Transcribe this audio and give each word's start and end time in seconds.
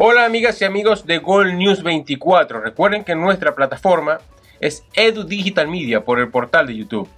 Hola 0.00 0.26
amigas 0.26 0.62
y 0.62 0.64
amigos 0.64 1.06
de 1.06 1.18
Gold 1.18 1.54
News 1.54 1.82
24. 1.82 2.60
Recuerden 2.60 3.02
que 3.02 3.16
nuestra 3.16 3.56
plataforma 3.56 4.18
es 4.60 4.84
Edu 4.94 5.24
Digital 5.24 5.66
Media 5.66 6.04
por 6.04 6.20
el 6.20 6.28
portal 6.28 6.68
de 6.68 6.76
YouTube. 6.76 7.08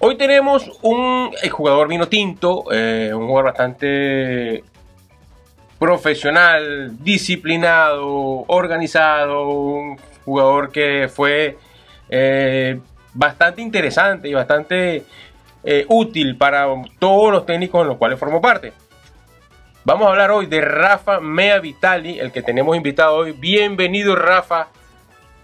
Hoy 0.00 0.18
tenemos 0.18 0.78
un 0.82 1.30
jugador 1.50 1.88
vino 1.88 2.06
tinto, 2.06 2.64
eh, 2.70 3.12
un 3.14 3.26
jugador 3.26 3.46
bastante 3.46 4.62
profesional, 5.78 7.02
disciplinado, 7.02 8.44
organizado, 8.46 9.48
un 9.48 9.96
jugador 10.26 10.70
que 10.70 11.08
fue 11.10 11.56
eh, 12.10 12.78
bastante 13.14 13.62
interesante 13.62 14.28
y 14.28 14.34
bastante 14.34 15.02
eh, 15.64 15.86
útil 15.88 16.36
para 16.36 16.66
todos 16.98 17.32
los 17.32 17.46
técnicos 17.46 17.80
en 17.80 17.88
los 17.88 17.96
cuales 17.96 18.18
formó 18.18 18.42
parte. 18.42 18.74
Vamos 19.86 20.08
a 20.08 20.10
hablar 20.10 20.32
hoy 20.32 20.46
de 20.46 20.60
Rafa 20.60 21.20
Mea 21.20 21.60
Vitali, 21.60 22.18
el 22.18 22.32
que 22.32 22.42
tenemos 22.42 22.76
invitado 22.76 23.18
hoy. 23.18 23.30
Bienvenido 23.30 24.16
Rafa. 24.16 24.66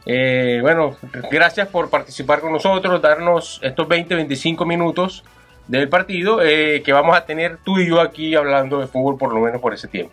Eh, 0.05 0.59
bueno, 0.61 0.97
gracias 1.31 1.69
por 1.69 1.89
participar 1.91 2.41
con 2.41 2.51
nosotros, 2.51 3.01
darnos 3.01 3.61
estos 3.63 3.87
20-25 3.87 4.67
minutos 4.67 5.23
del 5.69 5.89
partido 5.89 6.43
eh, 6.43 6.83
que 6.85 6.93
vamos 6.93 7.17
a 7.17 7.25
tener 7.25 7.59
tú 7.59 7.79
y 7.79 7.87
yo 7.87 8.01
aquí 8.01 8.35
hablando 8.35 8.81
de 8.81 8.89
fútbol 8.89 9.17
por 9.17 9.33
lo 9.33 9.39
menos 9.39 9.61
por 9.61 9.75
ese 9.75 9.87
tiempo. 9.87 10.13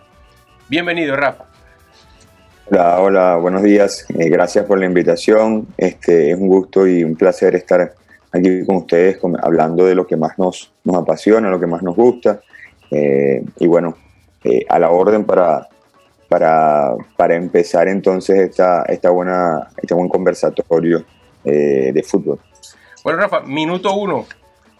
Bienvenido 0.68 1.16
Rafa. 1.16 1.46
Hola, 2.70 3.00
hola, 3.00 3.36
buenos 3.38 3.64
días. 3.64 4.06
Eh, 4.10 4.30
gracias 4.30 4.64
por 4.66 4.78
la 4.78 4.86
invitación. 4.86 5.70
Este, 5.76 6.30
es 6.30 6.38
un 6.38 6.50
gusto 6.50 6.86
y 6.86 7.04
un 7.04 7.16
placer 7.16 7.56
estar 7.56 7.96
aquí 8.32 8.64
con 8.64 8.76
ustedes 8.76 9.18
hablando 9.42 9.88
de 9.88 9.96
lo 9.96 10.06
que 10.06 10.18
más 10.18 10.38
nos, 10.38 10.72
nos 10.84 10.98
apasiona, 10.98 11.50
lo 11.50 11.60
que 11.60 11.66
más 11.66 11.82
nos 11.82 11.96
gusta. 11.96 12.42
y 12.92 13.66
bueno, 13.66 13.96
eh, 14.44 14.66
a 14.70 14.80
la 14.80 14.90
orden 14.90 15.26
para, 15.26 15.68
para, 16.28 16.94
para, 17.18 17.36
empezar 17.36 17.88
entonces 17.88 18.38
esta, 18.40 18.84
esta 18.84 19.10
buena, 19.10 19.70
este 19.78 19.94
buen 19.94 20.10
conversatorio 20.10 21.04
eh, 21.44 21.92
de 21.94 22.04
fútbol. 22.04 22.40
Bueno, 23.04 23.20
Rafa, 23.20 23.42
minuto 23.42 23.94
uno. 23.94 24.26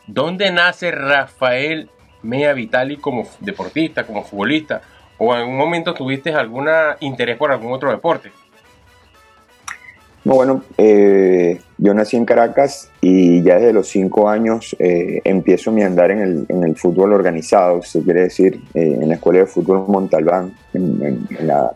¿Dónde 0.08 0.52
nace 0.52 0.92
Rafael 0.92 1.90
Mea 2.24 2.54
Vitali 2.54 2.98
como 2.98 3.28
deportista, 3.40 4.06
como 4.06 4.24
futbolista? 4.24 4.82
¿O 5.18 5.34
en 5.34 5.42
algún 5.42 5.58
momento 5.58 5.94
tuviste 5.94 6.34
algún 6.34 6.68
interés 7.02 7.38
por 7.38 7.52
algún 7.52 7.74
otro 7.74 7.92
deporte? 7.92 8.32
Bueno, 10.36 10.64
eh, 10.78 11.60
yo 11.78 11.94
nací 11.94 12.16
en 12.16 12.26
Caracas 12.26 12.90
y 13.02 13.42
ya 13.42 13.56
desde 13.56 13.74
los 13.74 13.88
cinco 13.88 14.30
años 14.30 14.76
eh, 14.78 15.22
empiezo 15.24 15.72
mi 15.72 15.82
andar 15.82 16.12
en 16.12 16.46
el, 16.50 16.76
fútbol 16.76 17.14
organizado, 17.14 17.82
se 17.82 18.02
quiere 18.02 18.22
decir, 18.22 18.62
eh, 18.74 19.00
en 19.02 19.10
la 19.10 19.16
escuela 19.16 19.40
de 19.40 19.46
fútbol 19.48 19.86
Montalbán, 19.88 20.54
en, 20.74 21.28
la, 21.42 21.72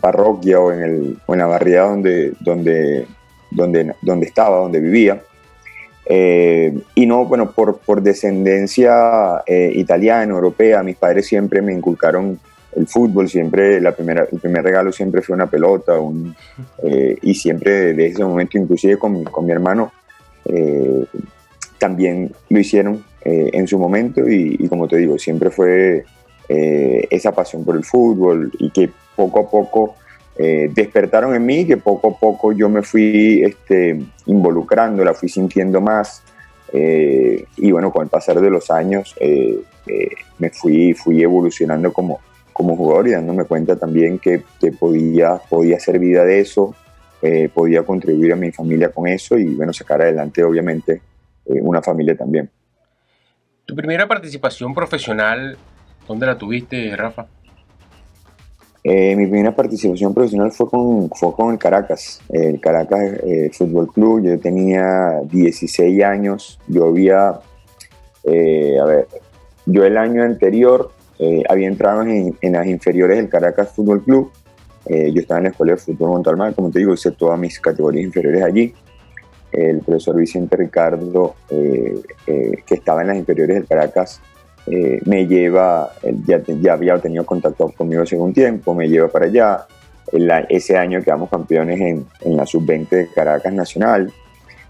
parroquia 0.00 0.60
o 0.60 0.72
en, 0.72 0.82
el, 0.82 1.18
en 1.28 1.38
la 1.38 1.46
barriada 1.46 1.90
donde, 1.90 2.32
donde, 2.40 3.06
donde, 3.50 3.94
donde 4.02 4.26
estaba, 4.26 4.58
donde 4.58 4.80
vivía. 4.80 5.22
y 6.08 7.06
no, 7.06 7.24
bueno, 7.24 7.52
por, 7.52 7.78
por 7.78 8.02
descendencia 8.02 9.42
italiana, 9.46 10.32
europea, 10.32 10.82
mis 10.82 10.96
padres 10.96 11.26
siempre 11.26 11.62
me 11.62 11.72
inculcaron 11.72 12.38
el 12.76 12.86
fútbol, 12.86 13.28
siempre 13.28 13.80
la 13.80 13.92
primera, 13.92 14.26
el 14.30 14.40
primer 14.40 14.64
regalo 14.64 14.92
siempre 14.92 15.22
fue 15.22 15.34
una 15.34 15.48
pelota, 15.48 15.94
eh, 16.82 17.16
y 17.22 17.34
siempre 17.34 17.94
desde 17.94 18.06
ese 18.06 18.24
momento, 18.24 18.58
inclusive 18.58 18.98
con, 18.98 19.24
con 19.24 19.46
mi 19.46 19.52
hermano, 19.52 19.92
eh, 20.44 21.04
también 21.78 22.32
lo 22.48 22.58
hicieron 22.58 23.04
eh, 23.24 23.50
en 23.52 23.66
su 23.66 23.78
momento 23.78 24.28
y, 24.28 24.68
como 24.68 24.88
te 24.88 24.96
digo, 24.96 25.18
siempre 25.18 25.50
fue 25.50 26.04
esa 26.46 27.32
pasión 27.32 27.64
por 27.64 27.74
el 27.74 27.84
fútbol 27.84 28.52
y 28.58 28.68
que 28.68 28.90
poco 29.16 29.40
a 29.40 29.50
poco 29.50 29.96
despertaron 30.36 31.34
en 31.34 31.46
mí, 31.46 31.64
que 31.64 31.78
poco 31.78 32.10
a 32.10 32.18
poco 32.18 32.52
yo 32.52 32.68
me 32.68 32.82
fui 32.82 33.42
este, 33.42 33.98
involucrando, 34.26 35.02
la 35.04 35.14
fui 35.14 35.30
sintiendo 35.30 35.80
más. 35.80 36.22
y 36.70 37.72
bueno, 37.72 37.90
con 37.90 38.02
el 38.02 38.10
pasar 38.10 38.40
de 38.42 38.50
los 38.50 38.70
años 38.70 39.14
me 40.38 40.50
fui, 40.50 40.92
fui 40.92 41.22
evolucionando 41.22 41.94
como, 41.94 42.20
como 42.54 42.76
jugador 42.76 43.08
y 43.08 43.10
dándome 43.10 43.44
cuenta 43.44 43.76
también 43.76 44.18
que, 44.18 44.42
podía, 44.78 45.38
podía 45.50 45.76
hacer 45.76 45.98
vida 45.98 46.24
de 46.24 46.40
eso, 46.40 46.74
eh, 47.20 47.50
podía 47.52 47.82
contribuir 47.82 48.32
a 48.32 48.36
mi 48.36 48.52
familia 48.52 48.90
con 48.90 49.08
eso 49.08 49.36
y 49.36 49.54
bueno, 49.56 49.72
sacar 49.72 50.00
adelante 50.00 50.42
obviamente 50.42 51.02
eh, 51.46 51.60
una 51.60 51.82
familia 51.82 52.16
también. 52.16 52.48
¿Tu 53.66 53.74
primera 53.74 54.06
participación 54.06 54.72
profesional, 54.72 55.58
dónde 56.06 56.26
la 56.26 56.38
tuviste, 56.38 56.94
Rafa? 56.96 57.26
Eh, 58.84 59.16
mi 59.16 59.26
primera 59.26 59.56
participación 59.56 60.14
profesional 60.14 60.52
fue 60.52 60.70
con, 60.70 61.10
fue 61.10 61.32
con 61.32 61.52
el 61.52 61.58
Caracas, 61.58 62.20
el 62.28 62.60
Caracas 62.60 63.20
Fútbol 63.52 63.92
Club. 63.92 64.22
Yo 64.22 64.38
tenía 64.38 65.22
16 65.24 66.04
años. 66.04 66.60
Yo 66.68 66.86
había, 66.86 67.28
a 67.30 68.84
ver, 68.84 69.08
yo 69.66 69.84
el 69.84 69.96
año 69.96 70.22
anterior 70.22 70.92
eh, 71.18 71.42
había 71.48 71.68
entrado 71.68 72.02
en, 72.02 72.36
las 72.40 72.66
inferiores 72.66 73.16
del 73.16 73.28
Caracas 73.28 73.70
Fútbol 73.70 74.02
Club. 74.02 74.32
Eh, 74.86 75.12
yo 75.12 75.20
estaba 75.20 75.38
en 75.38 75.44
la 75.44 75.50
Escuela 75.50 75.72
de 75.72 75.78
Fútbol 75.78 76.10
Montalmar, 76.10 76.54
como 76.54 76.70
te 76.70 76.80
digo, 76.80 76.94
hice 76.94 77.12
todas 77.12 77.38
mis 77.38 77.60
categorías 77.60 78.04
inferiores 78.04 78.42
allí. 78.42 78.74
El 79.52 79.80
profesor 79.80 80.16
Vicente 80.16 80.56
Ricardo, 80.56 81.36
eh, 81.48 82.02
que 82.66 82.74
estaba 82.74 83.02
en 83.02 83.08
las 83.08 83.16
inferiores 83.16 83.56
del 83.56 83.66
Caracas, 83.66 84.20
me 84.66 85.26
lleva, 85.26 85.92
ya, 86.26 86.42
ya, 86.42 86.72
había 86.72 86.98
tenido 86.98 87.26
contacto 87.26 87.68
conmigo 87.76 88.02
hace 88.02 88.16
un 88.16 88.32
tiempo, 88.32 88.74
me 88.74 88.88
lleva 88.88 89.08
para 89.08 89.26
allá. 89.26 89.66
ese 90.48 90.76
año 90.76 91.02
quedamos 91.02 91.28
campeones 91.28 91.78
en, 91.80 92.06
en 92.22 92.36
la 92.36 92.46
sub-20 92.46 92.88
de 92.88 93.08
Caracas 93.08 93.52
Nacional. 93.52 94.10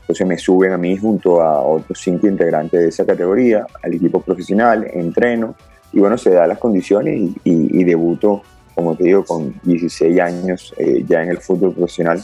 Entonces 0.00 0.26
me 0.26 0.36
suben 0.36 0.72
a 0.72 0.78
mí 0.78 0.96
junto 0.96 1.40
a 1.40 1.62
otros 1.62 1.98
cinco 1.98 2.26
integrantes 2.26 2.78
de 2.78 2.88
esa 2.88 3.06
categoría 3.06 3.66
al 3.82 3.94
equipo 3.94 4.20
profesional, 4.20 4.86
entreno 4.92 5.54
y 5.94 6.00
bueno, 6.00 6.18
se 6.18 6.30
da 6.30 6.46
las 6.46 6.58
condiciones 6.58 7.16
y, 7.16 7.34
y, 7.44 7.84
debuto, 7.84 8.42
como 8.74 8.96
te 8.96 9.04
digo, 9.04 9.24
con 9.24 9.54
16 9.62 10.20
años 10.20 10.74
eh, 10.76 11.04
ya 11.06 11.22
en 11.22 11.30
el 11.30 11.38
fútbol 11.38 11.72
profesional, 11.72 12.20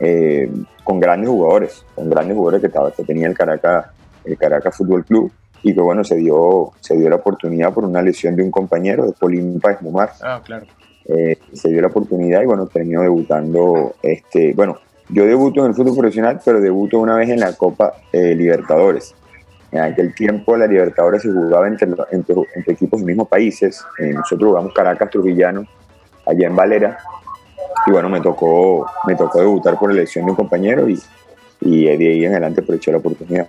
eh, 0.00 0.50
con 0.82 0.98
grandes 1.00 1.28
jugadores, 1.28 1.84
con 1.94 2.08
grandes 2.08 2.34
jugadores 2.34 2.62
que, 2.62 2.68
estaba, 2.68 2.90
que 2.92 3.04
tenía 3.04 3.28
el 3.28 3.36
Caracas, 3.36 3.88
el 4.24 4.38
Caracas 4.38 4.74
Fútbol 4.74 5.04
Club 5.04 5.30
y 5.62 5.74
que 5.74 5.80
bueno, 5.82 6.02
se 6.02 6.16
dio, 6.16 6.72
se 6.80 6.96
dio 6.96 7.10
la 7.10 7.16
oportunidad 7.16 7.74
por 7.74 7.84
una 7.84 8.00
lesión 8.00 8.36
de 8.36 8.42
un 8.42 8.50
compañero, 8.50 9.04
de 9.04 9.12
Polimpa 9.12 9.72
Esmumar. 9.72 10.12
Ah, 10.22 10.40
claro. 10.42 10.64
Eh, 11.04 11.38
se 11.52 11.68
dio 11.68 11.82
la 11.82 11.88
oportunidad 11.88 12.40
y 12.40 12.46
bueno, 12.46 12.66
terminó 12.66 13.02
debutando, 13.02 13.96
este, 14.02 14.54
bueno, 14.54 14.78
yo 15.10 15.26
debuto 15.26 15.60
en 15.60 15.66
el 15.66 15.74
fútbol 15.74 15.94
profesional, 15.94 16.40
pero 16.42 16.62
debuto 16.62 16.98
una 16.98 17.16
vez 17.16 17.28
en 17.28 17.40
la 17.40 17.52
Copa 17.52 17.92
Libertadores. 18.12 19.14
En 19.74 19.80
aquel 19.80 20.14
tiempo 20.14 20.56
la 20.56 20.68
Libertadores 20.68 21.22
se 21.22 21.32
jugaba 21.32 21.66
entre, 21.66 21.88
entre, 22.12 22.36
equipos 22.66 23.00
de 23.00 23.06
mismos 23.06 23.26
países. 23.26 23.84
Eh, 23.98 24.12
nosotros 24.12 24.50
jugamos 24.50 24.72
Caracas 24.72 25.10
Trujillano, 25.10 25.66
allá 26.24 26.46
en 26.46 26.54
Valera. 26.54 26.98
Y 27.84 27.90
bueno, 27.90 28.08
me 28.08 28.20
tocó, 28.20 28.88
me 29.04 29.16
tocó 29.16 29.40
debutar 29.40 29.76
por 29.76 29.90
elección 29.90 30.26
de 30.26 30.30
un 30.30 30.36
compañero 30.36 30.88
y, 30.88 31.02
y 31.60 31.86
de 31.86 32.08
ahí 32.08 32.24
en 32.24 32.30
adelante 32.30 32.60
aproveché 32.60 32.92
la 32.92 32.98
oportunidad. 32.98 33.48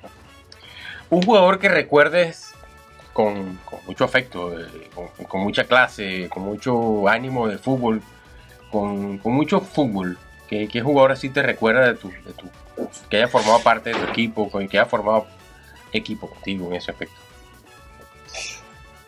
Un 1.12 1.22
jugador 1.22 1.60
que 1.60 1.70
recuerdes 1.70 2.56
con, 3.14 3.60
mucho 3.86 4.04
afecto, 4.04 4.60
eh, 4.60 4.66
con, 5.28 5.42
mucha 5.42 5.66
clase, 5.66 6.28
con 6.28 6.42
mucho 6.42 7.08
ánimo 7.08 7.48
de 7.48 7.60
fútbol, 7.60 8.02
con, 8.72 9.22
mucho 9.26 9.62
fútbol. 9.62 10.18
¿Qué, 10.48 10.82
jugador 10.82 11.12
así 11.12 11.30
te 11.30 11.44
recuerda 11.44 11.86
de 11.86 11.94
tu, 11.94 12.10
de 12.10 12.34
tu, 12.36 12.50
que 13.10 13.18
haya 13.18 13.28
formado 13.28 13.60
parte 13.60 13.92
de 13.92 14.00
tu 14.00 14.06
equipo, 14.06 14.50
con 14.50 14.68
que 14.68 14.80
haya 14.80 14.90
formado 14.90 15.28
equipo 15.96 16.28
contigo 16.28 16.68
en 16.68 16.76
ese 16.76 16.92
aspecto? 16.92 17.16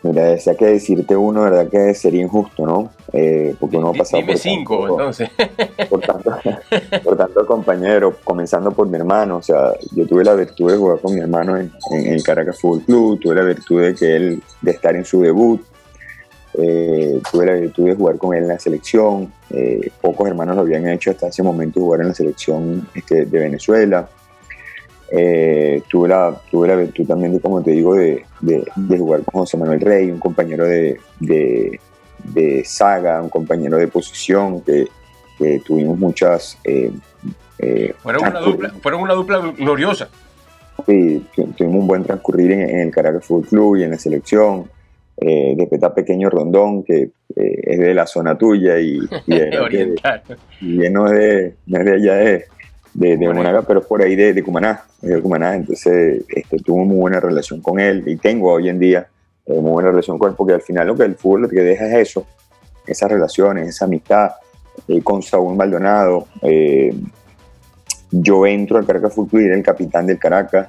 Mira, 0.02 0.26
decía 0.26 0.54
que 0.54 0.66
decirte 0.66 1.16
uno, 1.16 1.42
verdad 1.42 1.68
que 1.68 1.92
sería 1.92 2.22
injusto, 2.22 2.64
¿no? 2.64 2.90
Eh, 3.12 3.56
porque 3.58 3.78
uno 3.78 3.88
ha 3.88 3.94
pasado 3.94 4.20
Dime 4.20 4.34
por 4.34 4.40
cinco, 4.40 4.88
entonces. 4.88 5.28
Por 5.90 6.00
tanto, 6.00 6.30
por 7.02 7.16
tanto 7.16 7.46
compañero, 7.46 8.16
comenzando 8.22 8.70
por 8.72 8.86
mi 8.88 8.96
hermano, 8.96 9.36
o 9.36 9.42
sea, 9.42 9.72
yo 9.92 10.06
tuve 10.06 10.22
la 10.22 10.34
virtud 10.34 10.70
de 10.70 10.76
jugar 10.76 11.00
con 11.00 11.14
mi 11.14 11.20
hermano 11.20 11.56
en, 11.56 11.72
el 11.90 12.22
Caracas 12.22 12.58
Fútbol 12.60 12.82
Club, 12.82 13.20
tuve 13.20 13.34
la 13.36 13.42
virtud 13.42 13.80
de 13.80 13.94
que 13.94 14.16
él, 14.16 14.42
de 14.60 14.70
estar 14.70 14.94
en 14.94 15.04
su 15.04 15.22
debut, 15.22 15.62
eh, 16.54 17.20
tuve 17.30 17.46
la 17.46 17.54
virtud 17.54 17.86
de 17.86 17.94
jugar 17.94 18.18
con 18.18 18.34
él 18.34 18.42
en 18.42 18.48
la 18.48 18.58
selección, 18.58 19.32
eh, 19.50 19.90
pocos 20.02 20.28
hermanos 20.28 20.56
lo 20.56 20.62
habían 20.62 20.86
hecho 20.88 21.10
hasta 21.10 21.28
ese 21.28 21.42
momento 21.42 21.80
jugar 21.80 22.00
en 22.02 22.08
la 22.08 22.14
selección 22.14 22.86
este, 22.94 23.24
de 23.24 23.38
Venezuela. 23.38 24.08
Eh, 25.10 25.82
tuve, 25.88 26.08
la, 26.08 26.38
tuve 26.50 26.68
la 26.68 26.76
virtud 26.76 27.06
también, 27.06 27.32
de, 27.32 27.40
como 27.40 27.62
te 27.62 27.70
digo, 27.70 27.94
de, 27.94 28.24
jugar 28.98 29.22
con 29.24 29.40
José 29.40 29.56
Manuel 29.56 29.80
Rey, 29.80 30.10
un 30.10 30.18
compañero 30.18 30.64
de, 30.64 31.00
saga, 32.64 33.22
un 33.22 33.30
compañero 33.30 33.78
de 33.78 33.88
posición, 33.88 34.62
que, 34.62 34.86
tuvimos 35.64 35.98
muchas... 35.98 36.58
Eh, 36.64 36.90
eh, 37.60 37.94
fueron, 37.98 38.28
una 38.28 38.40
dupla, 38.40 38.70
fueron 38.82 39.00
una 39.02 39.14
dupla 39.14 39.38
gloriosa. 39.56 40.08
Sí, 40.86 41.24
tuvimos 41.34 41.80
un 41.80 41.86
buen 41.86 42.04
transcurrir 42.04 42.52
en, 42.52 42.80
el 42.80 42.90
Caracas 42.90 43.24
Fútbol 43.24 43.46
Club 43.46 43.76
y 43.76 43.84
en 43.84 43.92
la 43.92 43.98
selección. 43.98 44.70
eh, 45.16 45.56
Pequeño 45.94 46.30
Rondón, 46.30 46.84
que 46.84 47.10
eh, 47.34 47.60
es 47.62 47.78
de 47.78 47.94
la 47.94 48.06
zona 48.06 48.36
tuya 48.36 48.78
y, 48.78 48.98
y, 49.26 49.34
y 50.60 50.90
no, 50.90 51.06
es 51.06 51.18
de, 51.18 51.54
no 51.66 51.78
es 51.78 51.84
de 51.84 51.92
allá 51.94 52.14
de, 52.14 52.44
de, 52.98 53.16
de 53.16 53.32
Monaga, 53.32 53.62
pero 53.62 53.80
por 53.80 54.02
ahí 54.02 54.16
de, 54.16 54.32
de 54.34 54.42
Cumaná, 54.42 54.82
de 55.00 55.22
Cumaná, 55.22 55.54
entonces 55.54 56.24
este, 56.28 56.56
tuve 56.58 56.84
muy 56.84 56.96
buena 56.96 57.20
relación 57.20 57.60
con 57.60 57.78
él 57.78 58.02
y 58.06 58.16
tengo 58.16 58.52
hoy 58.52 58.68
en 58.68 58.80
día 58.80 59.06
eh, 59.46 59.54
muy 59.54 59.70
buena 59.70 59.90
relación 59.90 60.18
con 60.18 60.30
él, 60.30 60.34
porque 60.36 60.54
al 60.54 60.62
final 60.62 60.88
lo 60.88 60.96
que 60.96 61.04
el 61.04 61.14
fútbol 61.14 61.42
lo 61.42 61.48
que 61.48 61.60
deja 61.60 61.86
es 61.86 62.08
eso, 62.08 62.26
esas 62.86 63.08
relaciones, 63.08 63.68
esa 63.68 63.84
amistad, 63.84 64.32
eh, 64.88 65.00
con 65.00 65.22
Saúl 65.22 65.54
Maldonado, 65.54 66.26
eh, 66.42 66.92
yo 68.10 68.44
entro 68.46 68.78
al 68.78 68.86
Caracas 68.86 69.14
Fútbol 69.14 69.42
y 69.42 69.44
era 69.44 69.54
el 69.54 69.62
capitán 69.62 70.06
del 70.06 70.18
Caracas, 70.18 70.68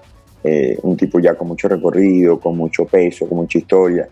un 0.84 0.96
tipo 0.96 1.20
ya 1.20 1.36
con 1.36 1.50
mucho 1.50 1.68
recorrido, 1.68 2.40
con 2.40 2.56
mucho 2.56 2.86
peso, 2.86 3.28
con 3.28 3.40
mucha 3.40 3.58
historia, 3.58 4.08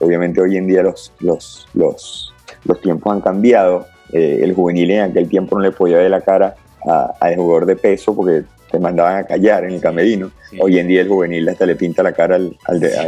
obviamente 0.00 0.40
hoy 0.40 0.56
en 0.56 0.66
día 0.66 0.82
los, 0.82 1.12
los, 1.20 1.68
los, 1.74 2.32
los 2.64 2.80
tiempos 2.80 3.12
han 3.12 3.20
cambiado, 3.20 3.86
el 4.12 4.54
juvenil 4.54 4.92
en 4.92 5.10
aquel 5.10 5.28
tiempo 5.28 5.56
no 5.56 5.62
le 5.62 5.72
podía 5.72 5.98
ver 5.98 6.10
la 6.10 6.22
cara 6.22 6.56
al 6.86 7.36
jugador 7.36 7.66
de 7.66 7.76
peso 7.76 8.14
porque 8.14 8.44
te 8.70 8.78
mandaban 8.78 9.16
a 9.16 9.24
callar 9.24 9.64
en 9.64 9.72
el 9.72 9.80
camerino. 9.80 10.30
Hoy 10.60 10.78
en 10.78 10.88
día 10.88 11.02
el 11.02 11.08
juvenil 11.08 11.48
hasta 11.48 11.66
le 11.66 11.76
pinta 11.76 12.02
la 12.02 12.12
cara 12.12 12.36
al, 12.36 12.56
al 12.64 12.80
de, 12.80 12.98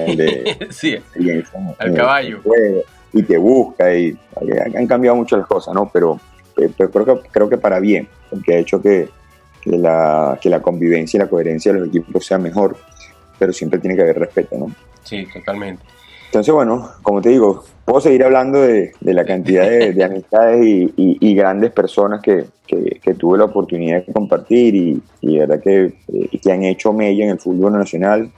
al, 1.78 1.94
caballo. 1.94 2.40
y 3.12 3.22
te 3.22 3.38
busca 3.38 3.94
y 3.94 4.16
han 4.74 4.86
cambiado 4.86 5.16
mucho 5.16 5.36
las 5.36 5.46
cosas, 5.46 5.74
¿no? 5.74 5.90
Pero, 5.92 6.20
eh, 6.56 6.70
pero 6.76 6.90
creo, 6.90 7.22
que, 7.22 7.28
creo 7.30 7.48
que 7.48 7.58
para 7.58 7.80
bien, 7.80 8.08
porque 8.30 8.54
ha 8.54 8.58
hecho 8.58 8.80
que, 8.80 9.08
que, 9.60 9.76
la, 9.76 10.38
que 10.40 10.50
la 10.50 10.60
convivencia 10.60 11.18
y 11.18 11.20
la 11.20 11.28
coherencia 11.28 11.72
de 11.72 11.80
los 11.80 11.88
equipos 11.88 12.24
sea 12.24 12.38
mejor, 12.38 12.76
pero 13.38 13.52
siempre 13.52 13.78
tiene 13.78 13.96
que 13.96 14.02
haber 14.02 14.18
respeto, 14.18 14.56
¿no? 14.58 14.74
Sí, 15.02 15.26
totalmente. 15.32 15.82
Entonces, 16.28 16.54
bueno, 16.54 16.90
como 17.02 17.22
te 17.22 17.30
digo, 17.30 17.64
puedo 17.86 18.02
seguir 18.02 18.22
hablando 18.22 18.60
de, 18.60 18.92
la 19.00 19.24
cantidad 19.24 19.66
de, 19.66 20.04
amistades 20.04 20.60
y, 20.62 21.34
grandes 21.34 21.72
personas 21.72 22.20
que, 22.20 22.44
tuve 23.18 23.38
la 23.38 23.44
oportunidad 23.44 24.04
de 24.04 24.12
compartir 24.12 24.74
y, 24.74 25.02
y 25.22 25.38
verdad 25.38 25.58
que, 25.62 25.84
eh, 25.86 26.38
que 26.42 26.52
han 26.52 26.64
hecho 26.64 26.92
mella 26.92 27.24
en 27.24 27.30
el 27.30 27.40
fútbol 27.40 27.72
nacional 27.72 28.30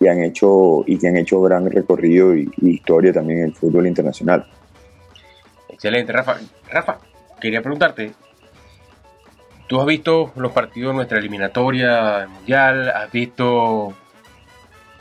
y 0.00 0.08
han 0.08 0.22
hecho 0.22 0.82
y 0.86 0.98
que 0.98 1.08
han 1.08 1.18
hecho 1.18 1.42
gran 1.42 1.70
recorrido 1.70 2.34
y, 2.34 2.50
historia 2.62 3.12
también 3.12 3.40
en 3.40 3.44
el 3.46 3.54
fútbol 3.54 3.86
internacional. 3.86 4.46
Excelente, 5.68 6.10
Rafa. 6.10 6.38
Rafa, 6.70 6.98
quería 7.38 7.60
preguntarte, 7.60 8.12
¿tú 9.68 9.78
has 9.78 9.86
visto 9.86 10.32
los 10.36 10.52
partidos 10.52 10.92
de 10.92 10.96
nuestra 10.96 11.18
eliminatoria 11.18 12.26
mundial? 12.26 12.88
¿Has 12.88 13.12
visto 13.12 13.92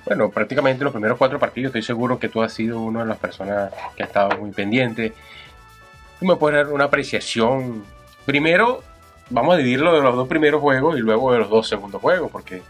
bueno, 0.10 0.32
prácticamente 0.32 0.84
los 0.84 0.92
primeros 0.92 1.20
cuatro 1.20 1.38
partidos, 1.38 1.70
estoy 1.70 1.84
seguro 1.84 2.18
que 2.18 2.30
tú 2.30 2.42
has 2.42 2.52
sido 2.52 2.82
una 2.82 3.02
de 3.02 3.06
las 3.06 3.20
personas 3.20 3.72
que 3.96 4.02
ha 4.02 4.08
estado 4.08 4.40
muy 4.40 4.50
pendiente. 4.50 5.14
Tú 6.20 6.26
me 6.26 6.36
puedes 6.36 6.66
dar 6.66 6.74
una 6.74 6.86
apreciación. 6.86 7.86
Primero, 8.26 8.82
vamos 9.30 9.54
a 9.54 9.58
dividirlo 9.58 9.94
de 9.94 10.02
los 10.02 10.16
dos 10.16 10.28
primeros 10.28 10.62
juegos 10.62 10.98
y 10.98 11.02
luego 11.02 11.32
de 11.32 11.38
los 11.38 11.52
dos 11.52 11.70
segundos 11.70 12.02
juegos, 12.02 12.32
porque 12.32 12.64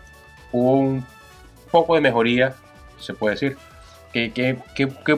hubo 0.52 0.74
un 0.74 1.06
poco 1.72 1.96
de 1.96 2.02
mejoría, 2.02 2.56
se 3.00 3.14
puede 3.14 3.36
decir. 3.36 3.58
¿Qué, 4.12 4.58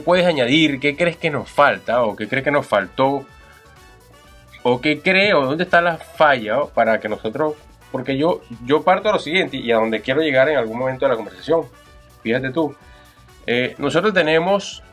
puedes 0.05 0.27
añadir? 0.27 0.79
¿Qué 0.79 0.95
crees 0.95 1.17
que 1.17 1.31
nos 1.31 1.49
falta? 1.49 2.03
¿O 2.03 2.15
qué 2.15 2.27
crees 2.27 2.43
que 2.43 2.51
nos 2.51 2.67
faltó? 2.67 3.25
¿O 4.61 4.79
qué 4.79 5.01
creo? 5.01 5.43
¿Dónde 5.43 5.63
está 5.63 5.81
la 5.81 5.97
falla 5.97 6.65
para 6.65 6.99
que 6.99 7.09
nosotros... 7.09 7.55
Porque 7.91 8.15
yo, 8.15 8.41
yo 8.63 8.83
parto 8.83 9.07
de 9.07 9.13
lo 9.13 9.19
siguiente 9.19 9.57
y 9.57 9.71
a 9.71 9.77
donde 9.77 10.01
quiero 10.01 10.21
llegar 10.21 10.49
en 10.49 10.57
algún 10.57 10.77
momento 10.77 11.05
de 11.05 11.09
la 11.09 11.15
conversación 11.15 11.65
fíjate 12.21 12.51
tú, 12.51 12.75
eh, 13.47 13.75
nosotros 13.77 14.13
tenemos 14.13 14.83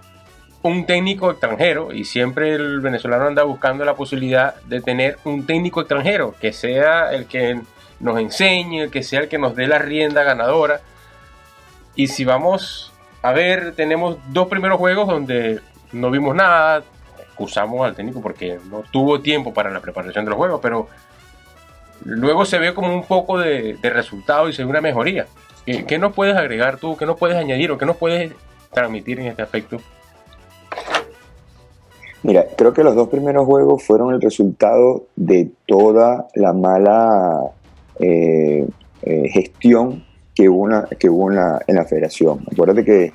un 0.63 0.87
técnico 0.87 1.31
extranjero 1.31 1.93
y 1.93 2.05
siempre 2.05 2.55
el 2.55 2.81
venezolano 2.81 3.27
anda 3.27 3.45
buscando 3.45 3.85
la 3.85 3.95
posibilidad 3.95 4.57
de 4.63 4.81
tener 4.81 5.19
un 5.25 5.47
técnico 5.47 5.81
extranjero 5.81 6.35
que 6.41 6.53
sea 6.53 7.13
el 7.13 7.27
que 7.27 7.61
nos 8.01 8.19
enseñe, 8.19 8.91
que 8.91 9.03
sea 9.03 9.21
el 9.21 9.29
que 9.29 9.39
nos 9.39 9.55
dé 9.55 9.67
la 9.67 9.79
rienda 9.79 10.23
ganadora. 10.23 10.81
Y 11.95 12.09
si 12.09 12.25
vamos 12.25 12.93
a 13.23 13.33
ver, 13.33 13.73
tenemos 13.75 14.19
dos 14.29 14.49
primeros 14.49 14.79
juegos 14.79 15.09
donde 15.09 15.61
no 15.93 16.11
vimos 16.11 16.35
nada, 16.35 16.83
excusamos 17.21 17.85
al 17.87 17.95
técnico 17.95 18.21
porque 18.21 18.59
no 18.71 18.83
tuvo 18.91 19.21
tiempo 19.21 19.53
para 19.53 19.71
la 19.71 19.81
preparación 19.81 20.25
de 20.25 20.31
los 20.31 20.39
juegos, 20.39 20.61
pero 20.63 20.89
luego 22.05 22.45
se 22.45 22.59
ve 22.59 22.75
como 22.75 22.93
un 22.93 23.05
poco 23.05 23.39
de, 23.39 23.75
de 23.75 23.91
resultado 23.91 24.49
y 24.49 24.53
se 24.53 24.65
ve 24.65 24.71
una 24.71 24.81
mejoría. 24.81 25.27
¿Qué, 25.87 25.99
nos 25.99 26.15
puedes 26.15 26.35
agregar 26.35 26.79
tú? 26.79 26.97
¿Qué 26.97 27.05
nos 27.05 27.19
puedes 27.19 27.37
añadir 27.37 27.71
o 27.71 27.77
qué 27.77 27.85
nos 27.85 27.97
puedes 27.97 28.33
transmitir 28.73 29.21
en 29.21 29.27
este 29.27 29.43
aspecto? 29.43 29.77
Mira, 32.23 32.47
creo 32.57 32.73
que 32.73 32.83
los 32.83 32.95
dos 32.95 33.09
primeros 33.09 33.45
juegos 33.45 33.83
fueron 33.83 34.15
el 34.15 34.21
resultado 34.21 35.05
de 35.15 35.51
toda 35.67 36.27
la 36.35 36.55
mala 36.55 37.51
eh, 38.01 38.67
eh, 39.03 39.29
gestión 39.29 40.05
que 40.35 40.49
hubo, 40.49 40.69
en, 40.69 41.77
la, 41.77 41.85
federación. 41.85 42.47
Acuérdate 42.51 42.85
que 42.85 43.13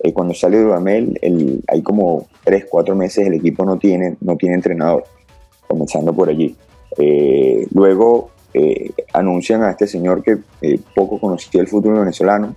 eh, 0.00 0.12
cuando 0.12 0.34
sale 0.34 0.58
Dudamel, 0.58 1.16
el, 1.22 1.62
hay 1.68 1.82
como 1.82 2.26
3, 2.42 2.66
4 2.68 2.96
meses 2.96 3.28
el 3.28 3.34
equipo 3.34 3.64
no 3.64 3.78
tiene, 3.78 4.16
no 4.20 4.36
tiene 4.36 4.56
entrenador, 4.56 5.04
comenzando 5.68 6.12
por 6.12 6.28
allí. 6.28 6.56
luego 7.70 8.30
eh, 8.54 8.90
anuncian 9.14 9.62
a 9.62 9.70
este 9.70 9.86
señor 9.86 10.22
que 10.22 10.38
eh, 10.60 10.78
poco 10.94 11.18
conocía 11.18 11.60
el 11.60 11.68
fútbol 11.68 12.00
venezolano 12.00 12.54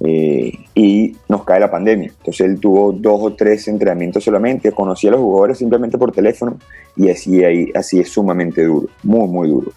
eh, 0.00 0.52
y 0.74 1.16
nos 1.28 1.44
cae 1.44 1.60
la 1.60 1.70
pandemia. 1.70 2.12
Entonces 2.18 2.46
él 2.46 2.60
tuvo 2.60 2.92
dos 2.92 3.20
o 3.22 3.34
tres 3.34 3.66
entrenamientos 3.68 4.22
solamente, 4.24 4.72
conocía 4.72 5.10
a 5.10 5.12
los 5.12 5.20
jugadores 5.20 5.58
simplemente 5.58 5.96
por 5.96 6.12
teléfono 6.12 6.58
y 6.96 7.08
así, 7.08 7.42
ahí, 7.42 7.70
así 7.74 8.00
es 8.00 8.10
sumamente 8.10 8.64
duro, 8.64 8.88
muy, 9.02 9.28
muy 9.28 9.48
duro. 9.48 9.72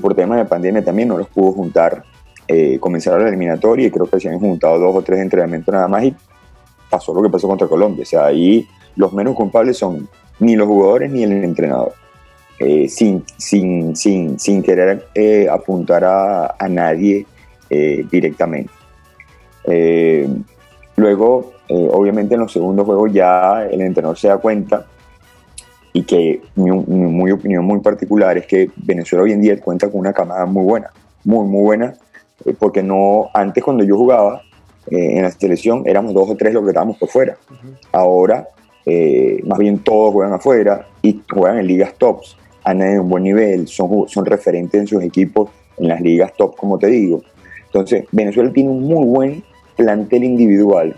por 0.00 0.14
temas 0.14 0.38
de 0.38 0.44
pandemia 0.44 0.84
también 0.84 1.08
no 1.08 1.18
los 1.18 1.28
pudo 1.28 1.52
juntar. 1.52 2.02
comenzaron 2.80 3.22
la 3.22 3.28
eliminatoria 3.28 3.86
y 3.86 3.90
creo 3.90 4.06
que 4.06 4.20
se 4.20 4.28
han 4.28 4.40
juntado 4.40 4.78
dos 4.78 4.96
o 4.96 5.02
tres 5.02 5.20
entrenamientos 5.20 5.72
nada 5.72 5.88
más 5.88 6.04
y 6.04 6.14
pasó 6.90 7.14
lo 7.14 7.22
que 7.22 7.30
pasó 7.30 7.46
contra 7.46 7.68
Colombia. 7.68 8.02
O 8.02 8.06
sea, 8.06 8.26
ahí 8.26 8.66
los 8.96 9.12
menos 9.12 9.34
culpables 9.34 9.78
son 9.78 10.08
ni 10.40 10.56
los 10.56 10.66
jugadores 10.66 11.10
ni 11.12 11.22
el 11.22 11.32
entrenador. 11.44 12.01
Eh, 12.58 12.88
sin, 12.88 13.24
sin, 13.38 13.96
sin, 13.96 14.38
sin, 14.38 14.62
querer 14.62 15.06
eh, 15.14 15.48
apuntar 15.50 16.04
a, 16.04 16.54
a 16.56 16.68
nadie 16.68 17.26
eh, 17.68 18.06
directamente. 18.08 18.72
luego, 20.94 21.54
obviamente 21.68 22.34
en 22.34 22.40
los 22.40 22.52
segundos 22.52 22.86
juegos 22.86 23.12
ya 23.12 23.64
el 23.64 23.80
entrenador 23.80 24.16
se 24.16 24.28
da 24.28 24.36
cuenta 24.36 24.86
y 25.92 26.02
que 26.04 26.40
mi, 26.54 26.70
mi, 26.70 27.32
opinión 27.32 27.64
muy 27.64 27.80
particular 27.80 28.38
es 28.38 28.46
que 28.46 28.70
Venezuela 28.76 29.24
hoy 29.24 29.32
en 29.32 29.40
día 29.40 29.58
cuenta 29.60 29.88
con 29.90 30.00
una 30.00 30.12
camada 30.12 30.46
muy 30.46 30.64
buena, 30.64 30.90
muy, 31.24 31.46
muy 31.46 31.62
buena, 31.62 31.94
porque 32.60 32.82
no, 32.82 33.28
antes 33.34 33.64
cuando 33.64 33.82
yo 33.82 33.96
jugaba 33.96 34.42
en 34.88 35.22
la 35.22 35.30
selección 35.30 35.82
éramos 35.86 36.14
dos 36.14 36.30
o 36.30 36.36
tres 36.36 36.54
los 36.54 36.62
que 36.62 36.70
estábamos 36.70 36.96
por 36.98 37.08
fuera. 37.08 37.36
Ahora, 37.90 38.46
más 39.44 39.58
bien 39.58 39.78
todos 39.78 40.12
juegan 40.12 40.34
afuera 40.34 40.86
y 41.00 41.20
juegan 41.28 41.58
en 41.58 41.66
ligas 41.66 41.94
tops 41.94 42.36
han 42.64 42.78
tenido 42.78 43.02
un 43.02 43.08
buen 43.08 43.24
nivel, 43.24 43.68
son, 43.68 44.08
son 44.08 44.24
referentes 44.24 44.80
en 44.80 44.86
sus 44.86 45.02
equipos 45.02 45.50
en 45.78 45.88
las 45.88 46.00
ligas 46.00 46.32
top, 46.36 46.56
como 46.56 46.78
te 46.78 46.88
digo. 46.88 47.22
Entonces, 47.66 48.04
Venezuela 48.12 48.52
tiene 48.52 48.70
un 48.70 48.82
muy 48.82 49.06
buen 49.06 49.44
plantel 49.76 50.24
individual, 50.24 50.94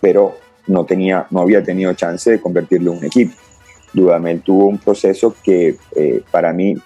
pero 0.00 0.34
no, 0.66 0.84
tenía, 0.84 1.26
no 1.30 1.40
había 1.40 1.62
tenido 1.62 1.92
chance 1.94 2.30
de 2.30 2.40
convertirlo 2.40 2.92
en 2.92 2.98
un 2.98 3.04
equipo. 3.04 3.34
Dudamel 3.92 4.40
tuvo 4.40 4.66
un 4.66 4.78
proceso 4.78 5.34
que 5.42 5.76
eh, 5.96 6.22
para 6.30 6.52
mí 6.52 6.76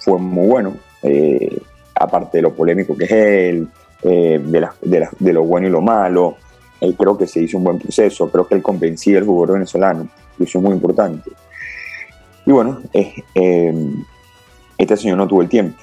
fue 0.00 0.18
muy 0.18 0.48
bueno, 0.48 0.76
eh, 1.02 1.56
aparte 1.94 2.38
de 2.38 2.42
lo 2.42 2.54
polémico 2.54 2.96
que 2.96 3.04
es 3.04 3.10
él, 3.12 3.68
eh, 4.02 4.40
de, 4.42 4.68
de, 4.82 5.08
de, 5.18 5.32
lo 5.32 5.44
bueno 5.44 5.68
y 5.68 5.70
lo 5.70 5.80
malo. 5.80 6.36
Él 6.80 6.96
creo 6.96 7.16
que 7.16 7.28
se 7.28 7.40
hizo 7.40 7.58
un 7.58 7.64
buen 7.64 7.78
proceso, 7.78 8.28
creo 8.28 8.46
que 8.46 8.56
él 8.56 8.62
convencía 8.62 9.18
al 9.18 9.24
jugador 9.24 9.54
venezolano, 9.54 10.08
y 10.38 10.44
eso 10.44 10.58
es 10.58 10.64
muy 10.64 10.72
importante. 10.72 11.30
Y 12.46 12.52
bueno, 12.52 12.80
eh, 12.92 13.22
este 14.78 14.96
señor 14.96 15.18
no 15.18 15.28
tuvo 15.28 15.42
el 15.42 15.48
tiempo. 15.48 15.76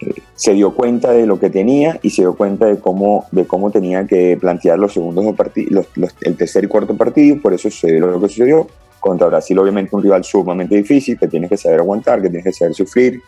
Eh, 0.00 0.14
se 0.34 0.52
dio 0.52 0.74
cuenta 0.74 1.12
de 1.12 1.26
lo 1.26 1.38
que 1.38 1.50
tenía 1.50 1.98
y 2.02 2.10
se 2.10 2.22
dio 2.22 2.34
cuenta 2.34 2.66
de 2.66 2.78
cómo, 2.78 3.26
de 3.32 3.46
cómo 3.46 3.70
tenía 3.70 4.06
que 4.06 4.36
plantear 4.40 4.78
los 4.78 4.92
segundos 4.92 5.34
partidos, 5.34 5.86
el 6.20 6.36
tercer 6.36 6.64
y 6.64 6.66
cuarto 6.66 6.96
partido, 6.96 7.40
por 7.40 7.54
eso 7.54 7.70
sucedió 7.70 8.06
lo 8.06 8.20
que 8.20 8.28
sucedió. 8.28 8.66
Contra 9.00 9.28
Brasil, 9.28 9.58
obviamente, 9.58 9.94
un 9.94 10.02
rival 10.02 10.24
sumamente 10.24 10.74
difícil, 10.74 11.18
que 11.18 11.28
tienes 11.28 11.48
que 11.48 11.56
saber 11.56 11.80
aguantar, 11.80 12.20
que 12.20 12.28
tienes 12.28 12.44
que 12.44 12.52
saber 12.52 12.74
sufrir, 12.74 13.22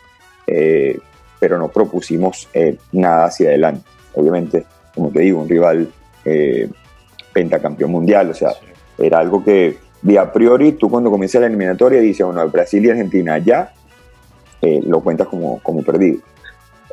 eh, 0.45 0.97
pero 1.39 1.57
no 1.57 1.69
propusimos 1.69 2.49
nada 2.91 3.25
hacia 3.25 3.49
adelante. 3.49 3.87
Obviamente, 4.13 4.65
como 4.93 5.09
te 5.09 5.21
digo, 5.21 5.41
un 5.41 5.47
rival 5.47 5.89
pentacampeón 7.31 7.91
mundial, 7.91 8.31
o 8.31 8.33
sea, 8.33 8.51
era 8.97 9.19
algo 9.19 9.43
que 9.43 9.77
de 10.01 10.19
a 10.19 10.31
priori, 10.31 10.73
tú 10.73 10.89
cuando 10.89 11.11
comienza 11.11 11.39
la 11.39 11.47
eliminatoria 11.47 11.99
dices, 11.99 12.25
bueno, 12.25 12.47
Brasil 12.49 12.85
y 12.85 12.89
Argentina 12.89 13.37
ya 13.37 13.73
eh, 14.61 14.81
lo 14.85 15.01
cuentas 15.01 15.27
como, 15.27 15.59
como 15.59 15.83
perdido. 15.83 16.19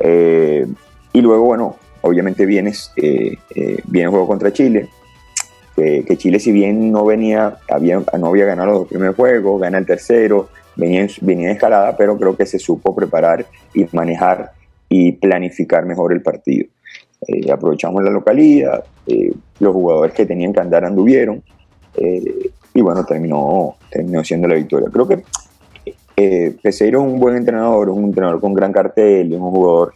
Eh, 0.00 0.66
y 1.12 1.20
luego, 1.20 1.44
bueno, 1.44 1.76
obviamente 2.02 2.46
vienes, 2.46 2.92
eh, 2.96 3.36
viene 3.84 4.04
el 4.04 4.10
juego 4.10 4.26
contra 4.26 4.52
Chile. 4.52 4.88
que, 5.74 6.16
Chile 6.16 6.38
si 6.38 6.52
bien 6.52 6.90
no 6.90 7.04
venía, 7.04 7.58
había, 7.68 8.02
no 8.18 8.26
había 8.26 8.46
ganado 8.46 8.70
los 8.70 8.78
dos 8.80 8.88
primeros 8.88 9.16
juegos, 9.16 9.60
gana 9.60 9.78
el 9.78 9.86
tercero, 9.86 10.48
venía, 10.76 11.06
venía 11.20 11.46
en 11.46 11.56
escalada, 11.56 11.96
pero 11.96 12.16
creo 12.16 12.36
que 12.36 12.46
se 12.46 12.58
supo 12.58 12.94
preparar 12.94 13.46
y 13.74 13.86
manejar 13.92 14.52
y 14.88 15.12
planificar 15.12 15.84
mejor 15.84 16.12
el 16.12 16.22
partido. 16.22 16.66
Eh, 17.26 17.50
aprovechamos 17.50 18.04
la 18.04 18.10
localidad, 18.10 18.84
eh, 19.06 19.32
los 19.58 19.72
jugadores 19.72 20.14
que 20.14 20.26
tenían 20.26 20.52
que 20.52 20.60
andar 20.60 20.84
anduvieron 20.84 21.42
eh, 21.96 22.50
y 22.76 22.82
bueno, 22.82 23.04
terminó, 23.04 23.74
terminó 23.90 24.22
siendo 24.22 24.46
la 24.46 24.54
victoria. 24.54 24.90
Creo 24.92 25.08
que 25.08 26.52
Peseiro 26.62 27.00
es 27.00 27.06
un 27.06 27.18
buen 27.18 27.36
entrenador, 27.36 27.88
un 27.88 28.04
entrenador 28.04 28.38
con 28.38 28.52
gran 28.52 28.70
cartel, 28.70 29.32
es 29.32 29.40
un 29.40 29.50
jugador, 29.50 29.94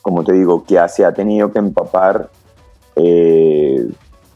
como 0.00 0.22
te 0.22 0.32
digo, 0.32 0.62
que 0.64 0.78
se 0.88 1.04
ha 1.04 1.12
tenido 1.12 1.50
que 1.50 1.58
empapar 1.58 2.30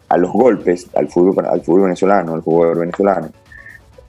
a 0.09 0.17
los 0.17 0.33
golpes 0.33 0.89
al 0.97 1.07
fútbol, 1.07 1.47
al 1.47 1.61
fútbol 1.61 1.83
venezolano, 1.83 2.35
al 2.35 2.41
jugador 2.41 2.81
venezolano, 2.81 3.29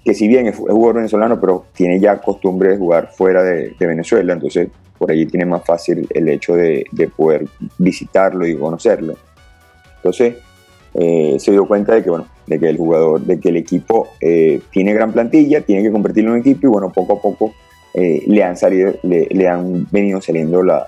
que 0.04 0.16
si 0.16 0.28
bien 0.28 0.48
es, 0.48 0.58
jugador 0.58 0.96
venezolano, 0.96 1.40
pero 1.40 1.66
tiene 1.74 2.00
ya 2.00 2.18
costumbre 2.18 2.70
de 2.70 2.78
jugar 2.78 3.12
fuera 3.16 3.44
de, 3.44 3.76
Venezuela, 3.80 4.34
entonces 4.34 4.68
por 4.98 5.12
allí 5.12 5.28
tiene 5.28 5.46
más 5.46 5.64
fácil 5.64 6.08
el 6.10 6.28
hecho 6.28 6.56
de, 6.56 6.88
poder 7.16 7.46
visitarlo 7.78 8.48
y 8.48 8.58
conocerlo. 8.58 9.14
Entonces 9.98 10.38
eh, 10.96 11.38
se 11.40 11.52
dio 11.52 11.66
cuenta 11.66 11.96
de 11.96 12.04
que, 12.04 12.10
bueno, 12.10 12.28
de 12.46 12.60
que 12.60 12.70
el 12.70 12.78
jugador, 12.78 13.22
de 13.22 13.40
que 13.40 13.50
el 13.50 13.58
equipo 13.58 14.10
eh, 14.22 14.62
tiene 14.72 14.94
gran 14.94 15.12
plantilla, 15.12 15.62
tiene 15.62 15.82
que 15.82 15.92
convertirlo 15.92 16.30
en 16.30 16.36
un 16.36 16.42
equipo 16.42 16.68
y 16.68 16.70
bueno, 16.70 16.92
poco 16.92 17.14
a 17.14 17.22
poco 17.22 17.54
eh, 17.94 18.24
le, 18.28 18.44
han 18.44 18.58
salido, 18.58 18.94
le 19.04 19.48
han 19.48 19.88
venido 19.92 20.22
saliendo 20.22 20.62
la, 20.62 20.88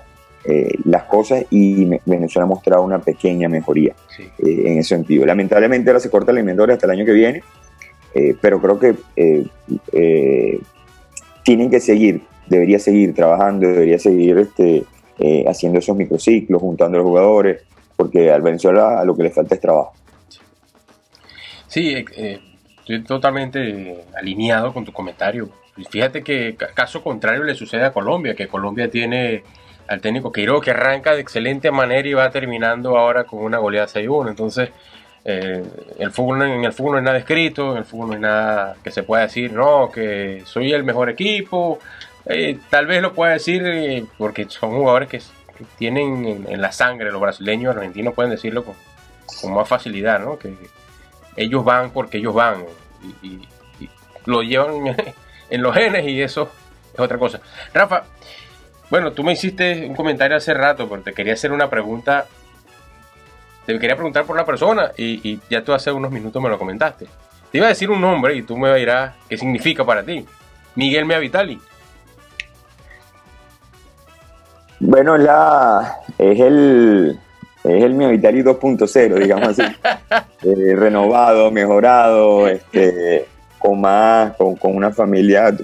las 0.84 1.02
cosas 1.04 1.44
y 1.50 1.86
Venezuela 2.04 2.44
ha 2.44 2.48
mostrado 2.48 2.84
una 2.84 3.00
pequeña 3.00 3.48
mejoría 3.48 3.94
en 4.38 4.78
ese 4.78 4.90
sentido. 4.90 5.26
Lamentablemente 5.26 5.90
ahora 5.90 5.98
se 5.98 6.08
corta 6.08 6.30
el 6.30 6.38
eliminatoria 6.38 6.74
hasta 6.74 6.86
el 6.86 6.92
año 6.92 7.04
que 7.04 7.12
viene, 7.12 7.42
pero 8.40 8.60
creo 8.60 8.78
que 8.78 8.94
tienen 11.42 11.68
que 11.68 11.80
seguir, 11.80 12.22
debería 12.48 12.78
seguir 12.78 13.12
trabajando, 13.12 13.66
debería 13.66 13.98
seguir 13.98 14.38
este, 14.38 14.84
haciendo 15.48 15.80
esos 15.80 15.96
microciclos, 15.96 16.62
juntando 16.62 16.96
a 16.96 17.00
los 17.00 17.08
jugadores, 17.08 17.62
porque 17.96 18.30
al 18.30 18.42
Venezuela 18.42 19.04
lo 19.04 19.16
que 19.16 19.24
le 19.24 19.30
falta 19.30 19.54
es 19.54 19.60
trabajo. 19.60 19.92
Sí, 21.66 22.04
estoy 22.78 23.02
totalmente 23.04 24.04
alineado 24.16 24.72
con 24.72 24.84
tu 24.84 24.92
comentario. 24.92 25.48
Fíjate 25.90 26.22
que 26.22 26.56
caso 26.74 27.02
contrario 27.02 27.42
le 27.42 27.54
sucede 27.54 27.84
a 27.84 27.92
Colombia, 27.92 28.34
que 28.34 28.48
Colombia 28.48 28.90
tiene 28.90 29.42
al 29.88 30.00
técnico 30.00 30.32
Queiroz, 30.32 30.62
que 30.62 30.70
arranca 30.70 31.14
de 31.14 31.20
excelente 31.20 31.70
manera 31.70 32.08
y 32.08 32.14
va 32.14 32.30
terminando 32.30 32.96
ahora 32.96 33.24
con 33.24 33.40
una 33.40 33.58
goleada 33.58 33.86
6-1. 33.86 34.30
Entonces, 34.30 34.70
eh, 35.24 35.62
el 35.98 36.10
fútbol, 36.12 36.42
en 36.42 36.64
el 36.64 36.72
fútbol 36.72 36.92
no 36.92 36.98
hay 36.98 37.04
nada 37.04 37.18
escrito, 37.18 37.72
en 37.72 37.78
el 37.78 37.84
fútbol 37.84 38.08
no 38.08 38.14
hay 38.14 38.20
nada 38.20 38.76
que 38.82 38.90
se 38.90 39.02
pueda 39.02 39.22
decir, 39.22 39.52
no, 39.52 39.90
que 39.90 40.42
soy 40.46 40.72
el 40.72 40.84
mejor 40.84 41.10
equipo. 41.10 41.78
Eh, 42.24 42.58
tal 42.70 42.86
vez 42.86 43.02
lo 43.02 43.12
pueda 43.12 43.32
decir 43.32 43.62
eh, 43.66 44.04
porque 44.18 44.46
son 44.48 44.70
jugadores 44.70 45.08
que, 45.08 45.20
tienen 45.78 46.46
en, 46.48 46.60
la 46.60 46.72
sangre, 46.72 47.10
los 47.10 47.20
brasileños, 47.20 47.74
los 47.74 47.82
argentinos 47.82 48.14
pueden 48.14 48.30
decirlo 48.30 48.64
con, 48.64 49.54
más 49.54 49.68
facilidad, 49.68 50.20
¿no? 50.20 50.38
Que 50.38 50.54
ellos 51.36 51.64
van 51.64 51.90
porque 51.90 52.18
ellos 52.18 52.34
van 52.34 52.64
y 53.22 53.40
lo 54.26 54.42
llevan 54.42 54.96
en 55.50 55.62
los 55.62 55.74
genes 55.74 56.06
y 56.06 56.20
eso 56.20 56.50
es 56.92 57.00
otra 57.00 57.18
cosa. 57.18 57.40
Rafa, 57.72 58.04
bueno, 58.90 59.12
tú 59.12 59.24
me 59.24 59.32
hiciste 59.32 59.86
un 59.86 59.96
comentario 59.96 60.36
hace 60.36 60.54
rato, 60.54 60.88
porque 60.88 61.10
te 61.10 61.14
quería 61.14 61.32
hacer 61.32 61.52
una 61.52 61.70
pregunta. 61.70 62.26
Te 63.64 63.78
quería 63.80 63.96
preguntar 63.96 64.24
por 64.24 64.36
una 64.36 64.44
persona 64.44 64.92
y, 64.96 65.40
ya 65.50 65.64
tú 65.64 65.72
hace 65.72 65.90
unos 65.90 66.12
minutos 66.12 66.40
me 66.40 66.48
lo 66.48 66.58
comentaste. 66.58 67.06
Te 67.50 67.58
iba 67.58 67.66
a 67.66 67.70
decir 67.70 67.90
un 67.90 68.00
nombre 68.00 68.36
y 68.36 68.42
tú 68.42 68.56
me 68.56 68.72
dirás 68.76 69.14
qué 69.28 69.36
significa 69.36 69.84
para 69.84 70.04
ti. 70.04 70.24
Miguel 70.76 71.04
Mea 71.04 71.18
Bueno, 74.80 75.16
la, 75.16 76.00
es 76.18 76.40
el 76.40 77.18
es 77.64 77.82
el 77.82 77.94
Mea 77.94 78.08
Vitali 78.08 78.42
2.0, 78.42 79.14
digamos 79.18 79.48
así. 79.48 79.62
Eh, 80.42 80.76
renovado, 80.76 81.50
mejorado, 81.50 82.46
este, 82.46 83.26
con 83.58 83.80
más, 83.80 84.36
con, 84.36 84.54
con 84.54 84.76
una 84.76 84.92
familia 84.92 85.56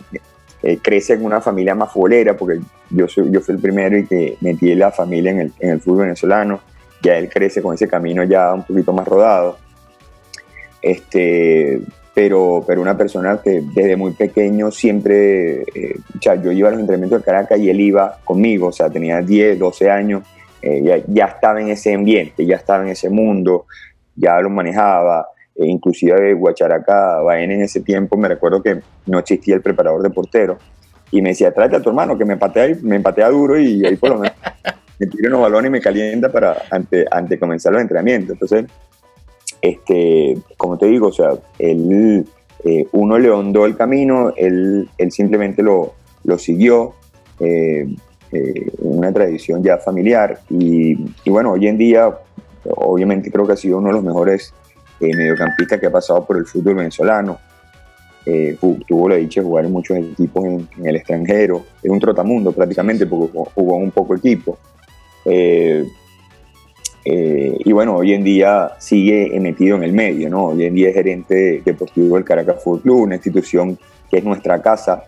eh, 0.63 0.79
crece 0.83 1.13
en 1.13 1.25
una 1.25 1.41
familia 1.41 1.77
más 1.77 1.93
futbolera, 1.93 2.37
porque 2.37 2.59
yo, 2.91 3.07
soy, 3.07 3.31
yo 3.31 3.41
fui 3.41 3.55
el 3.55 3.61
primero 3.61 3.97
y 3.97 4.07
que 4.07 4.39
metí 4.41 4.75
la 4.75 4.91
familia 4.91 5.31
en 5.31 5.41
el, 5.41 5.53
en 5.61 5.71
el 5.71 5.81
fútbol 5.81 6.05
venezolano, 6.05 6.61
ya 7.01 7.17
él 7.17 7.29
crece 7.29 7.63
con 7.63 7.75
ese 7.75 7.87
camino 7.87 8.25
ya 8.25 8.53
un 8.53 8.65
poquito 8.65 8.93
más 8.93 9.07
rodado. 9.07 9.59
Este, 10.81 11.81
pero, 12.15 12.63
pero 12.67 12.83
una 12.83 12.97
persona 12.97 13.41
que 13.43 13.63
desde 13.75 13.97
muy 13.97 14.13
pequeño 14.13 14.71
siempre, 14.71 15.63
eh, 15.63 15.97
o 16.17 16.21
sea, 16.21 16.35
yo 16.35 16.53
iba 16.53 16.69
a 16.69 16.73
los 16.73 16.81
entrenamientos 16.81 17.21
de 17.21 17.25
Caracas 17.25 17.59
y 17.59 17.71
él 17.71 17.81
iba 17.81 18.19
conmigo, 18.25 18.69
o 18.69 18.73
sea, 18.73 18.91
tenía 18.91 19.21
10, 19.21 19.59
12 19.59 19.91
años, 19.91 20.23
eh, 20.61 20.83
ya, 20.85 21.03
ya, 21.07 21.25
estaba 21.27 21.61
en 21.61 21.69
ese 21.69 21.95
ambiente, 21.95 22.45
ya 22.45 22.57
estaba 22.57 22.85
en 22.85 22.91
ese 22.91 23.09
mundo, 23.09 23.67
ya 24.15 24.41
lo 24.41 24.51
manejaba, 24.51 25.27
e 25.55 25.67
inclusive 25.67 26.35
Guacharaca, 26.35 27.21
Baena 27.21 27.55
en 27.55 27.63
ese 27.63 27.81
tiempo, 27.81 28.17
me 28.17 28.29
recuerdo 28.29 28.63
que 28.63 28.81
no 29.07 29.19
existía 29.19 29.55
el 29.55 29.63
preparador 29.63 30.03
de 30.03 30.11
portero, 30.11 30.59
y 31.13 31.21
me 31.21 31.31
decía, 31.31 31.53
tráete 31.53 31.77
a 31.77 31.83
tu 31.83 31.91
hermano 31.91 32.17
que 32.17 32.25
me 32.25 32.37
patea, 32.37 32.75
me 32.83 32.99
patea 33.01 33.29
duro 33.29 33.59
y 33.59 33.85
ahí 33.87 33.97
por 33.97 34.11
lo 34.11 34.19
menos 34.19 34.37
me 34.99 35.07
tira 35.07 35.29
unos 35.29 35.43
balones 35.43 35.69
y 35.69 35.73
me 35.73 35.81
calienta 35.81 36.31
para 36.31 36.63
antes 36.71 37.07
ante 37.11 37.39
comenzar 37.39 37.73
los 37.73 37.83
entrenamientos. 37.83 38.33
Entonces, 38.33 38.65
este, 39.63 40.37
como 40.57 40.77
te 40.77 40.87
digo, 40.87 41.09
o 41.09 41.13
sea, 41.13 41.31
eh, 41.59 42.87
uno 42.93 43.19
le 43.19 43.31
hondó 43.31 43.65
el 43.65 43.77
camino, 43.77 44.33
él, 44.37 44.89
él 44.99 45.13
simplemente 45.13 45.63
lo, 45.63 45.95
lo 46.25 46.39
siguió, 46.39 46.95
eh, 47.41 47.87
eh, 48.31 48.71
una 48.79 49.13
tradición 49.13 49.63
ya 49.63 49.79
familiar 49.79 50.41
y, 50.49 50.93
y, 51.25 51.31
bueno, 51.31 51.53
hoy 51.53 51.67
en 51.67 51.77
día 51.77 52.17
obviamente 52.65 53.31
creo 53.31 53.47
que 53.47 53.53
ha 53.53 53.57
sido 53.57 53.79
uno 53.79 53.89
de 53.89 53.95
los 53.95 54.05
mejores 54.05 54.55
eh, 55.01 55.15
mediocampista 55.15 55.79
que 55.79 55.87
ha 55.87 55.93
pasado 55.93 56.25
por 56.25 56.37
el 56.37 56.47
fútbol 56.47 56.77
venezolano. 56.77 57.39
Tuvo 58.87 59.09
la 59.09 59.17
dicha 59.17 59.41
de 59.41 59.47
jugar 59.47 59.65
en 59.65 59.73
muchos 59.73 59.97
equipos 59.97 60.45
en, 60.45 60.69
el 60.85 60.97
extranjero. 60.97 61.65
Es 61.83 61.91
un 61.91 61.99
trotamundo 61.99 62.53
prácticamente 62.53 63.05
porque 63.07 63.37
jugó 63.55 63.77
en 63.77 63.83
un 63.83 63.91
poco 63.91 64.15
equipo. 64.15 64.57
Y 67.05 67.73
bueno, 67.73 67.97
hoy 67.97 68.13
en 68.13 68.23
día 68.23 68.73
sigue 68.79 69.39
metido 69.41 69.77
en 69.77 69.83
el 69.83 69.93
medio, 69.93 70.31
¿no? 70.31 70.47
Hoy 70.47 70.65
en 70.65 70.75
día 70.75 70.91
es 70.91 70.95
gerente 70.95 71.61
deportivo 71.65 72.15
del 72.15 72.25
Caracas 72.25 72.63
Fútbol 72.63 72.81
Club, 72.83 73.01
una 73.03 73.17
institución 73.17 73.77
que 74.11 74.19
es 74.19 74.25
nuestra 74.25 74.63
casa, 74.63 75.03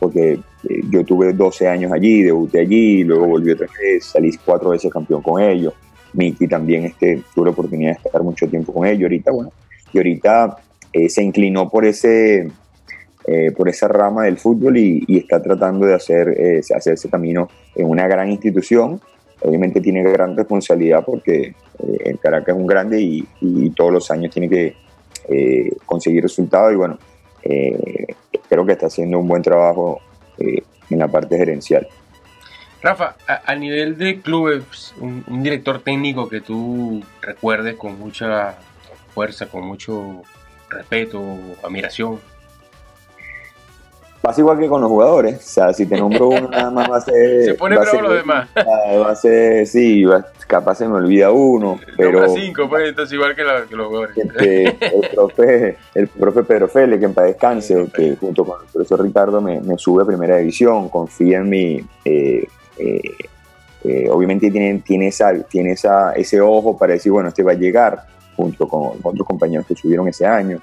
porque 0.00 0.40
yo 0.90 1.04
tuve 1.04 1.32
12 1.32 1.68
años 1.68 1.92
allí, 1.92 2.22
debuté 2.22 2.60
allí, 2.60 3.04
luego 3.04 3.26
volví 3.26 3.52
otra 3.52 3.68
vez, 3.80 4.04
salí 4.04 4.32
cuatro 4.44 4.70
veces 4.70 4.92
campeón 4.92 5.22
con 5.22 5.40
ellos. 5.40 5.74
Miki 6.12 6.48
también 6.48 6.84
este, 6.86 7.22
tuve 7.34 7.46
la 7.46 7.50
oportunidad 7.52 7.92
de 7.92 8.00
estar 8.04 8.22
mucho 8.22 8.48
tiempo 8.48 8.72
con 8.72 8.86
ellos. 8.86 9.02
Ahorita, 9.02 9.30
bueno, 9.30 9.52
y 9.92 9.98
ahorita 9.98 10.56
eh, 10.92 11.08
se 11.08 11.22
inclinó 11.22 11.68
por 11.68 11.84
ese 11.84 12.50
eh, 13.28 13.50
por 13.50 13.68
esa 13.68 13.88
rama 13.88 14.24
del 14.24 14.36
fútbol 14.36 14.76
y, 14.76 15.04
está 15.08 15.42
tratando 15.42 15.84
de 15.84 15.94
hacer, 15.94 16.28
eh, 16.28 16.60
hacer 16.74 16.94
ese 16.94 17.08
camino 17.08 17.48
en 17.74 17.88
una 17.88 18.06
gran 18.06 18.30
institución. 18.30 19.00
Obviamente 19.42 19.80
tiene 19.80 20.02
gran 20.02 20.36
responsabilidad 20.36 21.04
porque 21.04 21.54
el 22.04 22.18
Caracas 22.18 22.54
es 22.54 22.60
un 22.60 22.66
grande 22.66 23.00
y, 23.00 23.70
todos 23.70 23.92
los 23.92 24.10
años 24.10 24.32
tiene 24.32 24.48
que 24.48 24.76
conseguir 25.84 26.22
resultados 26.22 26.72
y 26.72 26.76
bueno, 26.76 26.98
creo 28.48 28.64
que 28.64 28.72
está 28.72 28.86
haciendo 28.86 29.18
un 29.18 29.28
buen 29.28 29.42
trabajo 29.42 30.00
en 30.38 30.98
la 30.98 31.08
parte 31.08 31.36
gerencial. 31.36 31.86
Rafa, 32.82 33.16
a, 33.26 33.54
nivel 33.56 33.98
de 33.98 34.20
clubes, 34.20 34.94
un, 35.00 35.42
director 35.42 35.80
técnico 35.80 36.28
que 36.28 36.40
tú 36.40 37.02
recuerdes 37.20 37.74
con 37.74 37.98
mucha 37.98 38.58
fuerza, 39.12 39.46
con 39.46 39.66
mucho 39.66 40.22
respeto, 40.68 41.20
admiración. 41.64 42.20
Pasa 44.26 44.40
igual 44.40 44.58
que 44.58 44.66
con 44.66 44.80
los 44.80 44.90
jugadores, 44.90 45.36
o 45.36 45.40
sea, 45.40 45.72
si 45.72 45.86
te 45.86 45.96
nombro 45.96 46.26
uno 46.26 46.48
nada 46.48 46.68
más 46.68 46.90
va 46.90 46.96
a 46.96 47.00
ser... 47.00 47.44
Se 47.44 47.54
pone 47.54 47.78
bravo 47.78 48.00
los 48.00 48.14
demás. 48.14 48.48
Va 48.56 49.10
a 49.12 49.14
ser, 49.14 49.68
sí, 49.68 50.04
capaz 50.48 50.78
se 50.78 50.88
me 50.88 50.96
olvida 50.96 51.30
uno, 51.30 51.78
pero... 51.96 52.28
cinco, 52.30 52.68
pues, 52.68 52.88
entonces 52.88 53.12
igual 53.12 53.36
que, 53.36 53.44
los 53.44 53.86
jugadores. 53.86 54.16
Este, 54.16 54.64
el, 54.64 55.10
profe, 55.14 55.76
el 55.94 56.08
profe 56.08 56.42
Pedro 56.42 56.66
Félix, 56.66 56.98
que 56.98 57.04
en 57.04 57.14
paz 57.14 57.24
descanse, 57.26 57.86
que 57.94 58.16
junto 58.16 58.44
con 58.44 58.62
el 58.62 58.66
profesor 58.66 59.00
Ricardo 59.00 59.40
me, 59.40 59.60
sube 59.78 60.02
a 60.02 60.06
primera 60.06 60.38
división, 60.38 60.88
confía 60.88 61.38
en 61.38 61.48
mi... 61.48 61.86
Eh, 62.04 62.44
eh, 62.78 63.00
eh, 63.84 64.08
obviamente 64.10 64.50
tiene, 64.50 64.82
tiene, 64.84 65.06
esa, 65.06 65.40
tiene 65.44 65.70
esa, 65.70 66.14
ese 66.14 66.40
ojo 66.40 66.76
para 66.76 66.94
decir, 66.94 67.12
bueno, 67.12 67.28
este 67.28 67.44
va 67.44 67.52
a 67.52 67.54
llegar, 67.54 68.04
junto 68.34 68.66
con 68.66 68.98
otros 69.04 69.24
compañeros 69.24 69.66
que 69.68 69.76
subieron 69.76 70.08
ese 70.08 70.26
año. 70.26 70.58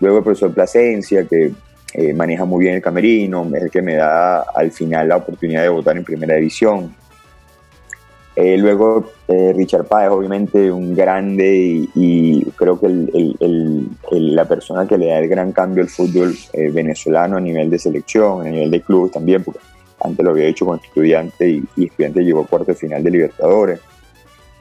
Luego 0.00 0.18
el 0.18 0.24
profesor 0.24 0.52
Plasencia, 0.52 1.24
que 1.24 1.52
eh, 1.96 2.12
maneja 2.12 2.44
muy 2.44 2.64
bien 2.64 2.76
el 2.76 2.82
camerino, 2.82 3.48
es 3.54 3.62
el 3.62 3.70
que 3.70 3.82
me 3.82 3.94
da 3.94 4.40
al 4.42 4.70
final 4.70 5.08
la 5.08 5.16
oportunidad 5.16 5.62
de 5.62 5.68
votar 5.68 5.96
en 5.96 6.04
primera 6.04 6.34
división. 6.34 6.94
Eh, 8.34 8.58
luego 8.58 9.12
Richard 9.26 9.86
Páez, 9.86 10.10
obviamente 10.10 10.70
un 10.70 10.94
grande 10.94 11.88
y, 11.94 12.44
creo 12.54 12.78
que 12.78 12.86
la 14.10 14.44
persona 14.44 14.86
que 14.86 14.98
le 14.98 15.06
da 15.06 15.18
el 15.20 15.28
gran 15.28 15.52
cambio 15.52 15.82
al 15.82 15.88
fútbol 15.88 16.34
venezolano 16.52 17.38
a 17.38 17.40
nivel 17.40 17.70
de 17.70 17.78
selección, 17.78 18.46
a 18.46 18.50
nivel 18.50 18.70
de 18.70 18.82
club 18.82 19.10
también, 19.10 19.42
porque 19.42 19.60
antes 20.00 20.22
lo 20.22 20.32
había 20.32 20.48
hecho 20.48 20.66
con 20.66 20.78
estudiante 20.78 21.48
y, 21.48 21.64
y 21.76 21.86
estudiante 21.86 22.22
llegó 22.22 22.42
a 22.42 22.46
cuarto 22.46 22.74
final 22.74 23.02
de 23.02 23.10
Libertadores. 23.10 23.80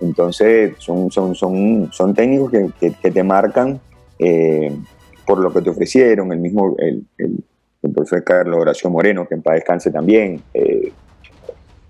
Entonces 0.02 0.76
son, 0.78 1.10
son, 1.12 1.36
son, 1.36 1.90
son 1.92 2.14
técnicos 2.14 2.52
que, 2.52 2.94
que, 3.02 3.12
te 3.12 3.24
marcan 3.24 3.80
eh, 4.20 4.76
por 5.26 5.40
lo 5.40 5.52
que 5.52 5.62
te 5.62 5.70
ofrecieron, 5.70 6.32
el 6.32 6.40
mismo, 6.40 6.76
el, 6.78 7.06
profesor 7.94 8.24
Carlos 8.24 8.60
Horacio 8.60 8.90
Moreno, 8.90 9.28
que 9.28 9.36
en 9.36 9.42
paz 9.42 9.56
descanse 9.56 9.92
también, 9.92 10.42
eh, 10.54 10.92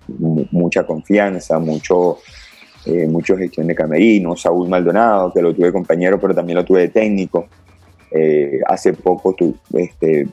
mucha 0.08 0.86
confianza, 0.86 1.58
mucho, 1.58 2.18
eh, 2.86 3.08
mucho 3.08 3.38
gestión 3.38 3.68
de 3.68 3.75
camerino, 3.75 4.36
Saúl 4.36 4.68
Maldonado, 4.68 5.32
que 5.34 5.42
lo 5.42 5.54
tuve 5.54 5.72
compañero, 5.72 6.20
pero 6.20 6.36
también 6.36 6.58
lo 6.58 6.65
tuve 6.65 6.82
de 6.82 6.89
técnico. 6.89 7.48
hace 8.68 8.94
poco 8.94 9.34
tu, 9.34 9.56
este, 9.74 10.27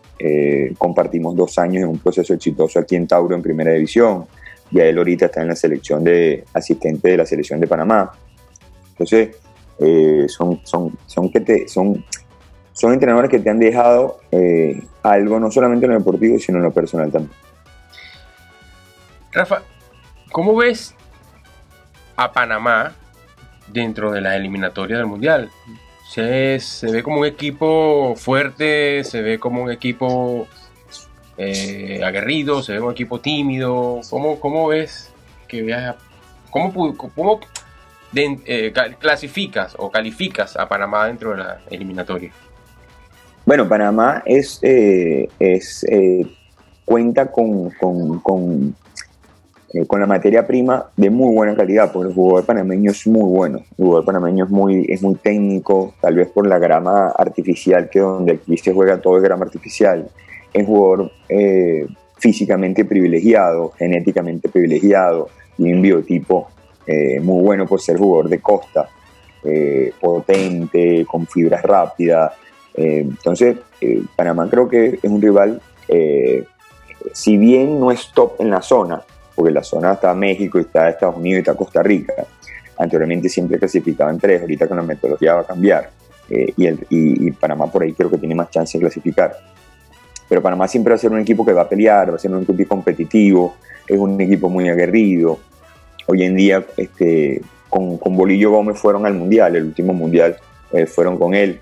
compartimos 0.79 1.35
dos 1.35 1.59
años 1.59 1.83
en 1.83 1.89
un 1.89 1.99
proceso 1.99 2.33
exitoso 2.35 2.79
aquí 2.79 2.95
en 2.95 3.09
Tauro 3.09 3.35
en 3.35 3.43
Primera 3.43 3.73
División 3.73 4.25
ya 4.73 4.85
él 4.85 4.99
ahorita 4.99 5.27
está 5.27 5.43
en 5.43 5.49
la 5.49 5.57
selección 5.57 6.03
de 6.03 6.45
asistente 6.55 7.11
de 7.11 7.17
la 7.19 7.27
selección 7.27 7.61
de 7.61 7.67
Panamá. 7.67 8.11
Entonces, 8.91 9.37
eh, 9.79 10.25
son, 10.29 10.61
son, 10.65 10.97
son, 11.07 11.31
que 11.31 11.41
te, 11.41 11.69
son, 11.69 12.05
son 12.73 12.93
entrenadores 12.93 13.31
que 13.31 13.39
te 13.39 13.51
han 13.51 13.59
dejado 13.59 14.21
eh, 14.31 14.83
algo 15.03 15.39
no 15.39 15.51
solamente 15.51 15.87
en 15.87 15.93
lo 15.93 15.99
deportivo, 15.99 16.39
sino 16.39 16.59
en 16.59 16.65
lo 16.65 16.73
personal 16.73 17.11
también. 17.11 17.33
Rafa, 19.33 19.63
¿cómo 20.31 20.57
ves 20.57 20.95
a 22.17 22.33
Panamá 22.33 22.93
dentro 23.69 24.13
de 24.13 24.21
la 24.21 24.37
eliminatoria 24.37 24.97
del 24.97 25.07
Mundial? 25.07 25.51
Se, 26.11 26.59
ve 26.83 27.03
como 27.03 27.21
un 27.21 27.27
equipo 27.27 28.15
fuerte, 28.17 29.03
se 29.05 29.23
ve 29.23 29.39
como 29.39 29.63
un 29.63 29.71
equipo 29.71 30.47
eh, 31.39 32.03
aguerrido, 32.05 32.63
se 32.63 32.75
ve 32.75 32.81
un 32.81 32.93
equipo 32.93 33.21
tímido. 33.21 34.01
¿Cómo, 34.11 34.39
cómo 34.39 34.69
ves 34.69 35.11
que 35.49 35.63
veas, 35.63 35.97
cómo, 36.51 36.95
cómo 36.97 37.41
eh, 38.15 38.73
clasificas 38.99 39.75
o 39.79 39.91
calificas 39.91 40.57
a 40.57 40.69
Panamá 40.69 41.07
dentro 41.07 41.31
de 41.31 41.39
la 41.39 41.61
eliminatoria? 41.71 42.31
Bueno, 43.45 43.69
Panamá 43.69 44.23
es, 44.25 44.59
eh, 44.63 45.29
es 45.39 45.85
cuenta 46.85 47.31
con, 47.31 47.71
con, 47.71 48.21
con, 48.21 48.75
con, 49.87 50.01
la 50.01 50.07
materia 50.07 50.47
prima 50.47 50.87
de 50.97 51.11
muy 51.11 51.35
buena 51.35 51.57
calidad, 51.57 51.91
porque 51.93 52.11
el 52.11 52.15
jugador 52.15 52.47
panameño 52.47 52.93
es 52.93 53.07
muy 53.07 53.25
bueno. 53.25 53.59
El 53.59 53.85
jugador 53.85 54.05
panameño 54.05 54.45
es 54.45 54.51
muy, 54.51 54.87
es 54.89 55.03
muy 55.03 55.17
técnico, 55.17 55.95
tal 56.01 56.17
vez 56.17 56.29
por 56.29 56.47
la 56.47 56.59
grama 56.59 57.09
artificial, 57.09 57.91
que 57.91 58.01
donde 58.01 58.33
aquí 58.35 58.57
se 58.57 58.73
juega 58.73 59.01
todo 59.01 59.17
es 59.17 59.23
grama 59.23 59.45
artificial 59.45 60.09
es 60.53 60.67
jugador 60.67 61.11
eh, 61.29 61.87
físicamente 62.19 62.85
privilegiado, 62.85 63.73
genéticamente 63.79 64.49
privilegiado, 64.49 65.29
y 65.59 65.73
un 65.73 65.83
biotipo 65.83 66.49
eh, 66.87 67.21
muy 67.21 67.43
bueno 67.43 67.67
por 67.67 67.81
ser 67.81 67.99
jugador 67.99 68.29
de 68.29 68.41
costa, 68.41 68.89
eh, 69.45 69.93
potente, 70.01 71.05
con 71.07 71.27
fibras 71.27 71.63
rápidas. 71.63 72.33
Entonces, 72.75 73.57
Panamá 74.17 74.49
creo 74.49 74.69
que 74.69 74.99
es 75.03 75.11
un 75.11 75.21
rival, 75.21 75.61
si 77.13 77.37
bien 77.37 77.79
no 77.79 77.91
es 77.91 78.11
top 78.15 78.41
en 78.41 78.51
la 78.51 78.63
zona, 78.63 79.03
porque 79.35 79.49
en 79.49 79.55
la 79.55 79.63
zona 79.63 79.93
está 79.93 80.15
México, 80.15 80.59
está 80.59 80.89
Estados 80.89 81.17
Unidos 81.17 81.39
y 81.39 81.41
está 81.41 81.55
Costa 81.55 81.83
Rica, 81.83 82.15
anteriormente 82.79 83.29
siempre 83.29 83.59
clasificaban 83.59 84.19
tres, 84.19 84.41
ahorita 84.41 84.69
con 84.69 84.79
la 84.79 84.83
metodología 84.83 85.35
va 85.35 85.41
a 85.43 85.47
cambiar. 85.47 85.91
y, 86.29 86.67
el, 86.67 86.87
y 86.89 87.31
Panamá 87.33 87.67
por 87.67 87.83
ahí 87.83 87.93
creo 87.93 88.11
que 88.11 88.19
tiene 88.19 88.35
más 88.35 88.49
chance 88.51 88.79
de 88.79 88.83
clasificar 88.83 89.37
pero 90.33 90.41
Panamá 90.41 90.67
siempre 90.67 90.93
va 90.93 90.95
a 90.95 90.99
ser 90.99 91.13
un 91.13 91.19
equipo 91.19 91.45
que 91.45 91.53
va 91.53 91.61
a 91.61 91.69
pelear, 91.69 92.11
va 92.11 92.17
a 92.17 92.19
ser 92.19 92.31
un 92.31 92.43
equipo 92.43 92.67
competitivo, 92.67 93.55
es 93.87 93.99
un 93.99 94.19
equipo 94.19 94.49
muy 94.49 94.67
aguerrido. 94.67 95.39
Hoy 96.07 96.23
en 96.23 96.35
día, 96.35 96.65
este, 96.79 97.43
con, 97.69 97.99
Bolillo 97.99 98.51
Gómez 98.51 98.79
fueron 98.79 99.05
al 99.05 99.13
Mundial, 99.13 99.57
el 99.57 99.65
último 99.65 99.93
Mundial 99.93 100.39
eh, 100.73 100.87
fueron 100.87 101.19
con 101.19 101.35
él. 101.35 101.61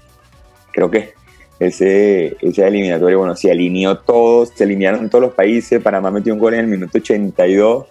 Creo 0.72 0.90
que 0.90 1.14
ese, 1.58 2.36
ese 2.40 2.66
eliminatorio, 2.66 3.18
bueno, 3.18 3.36
se 3.36 3.50
alineó 3.50 3.98
todos, 3.98 4.50
se 4.54 4.64
alinearon 4.64 5.10
todos 5.10 5.22
los 5.22 5.34
países, 5.34 5.82
Panamá 5.82 6.10
metió 6.10 6.32
un 6.32 6.40
gol 6.40 6.54
en 6.54 6.60
el 6.60 6.66
minuto 6.66 6.98
82 6.98 7.86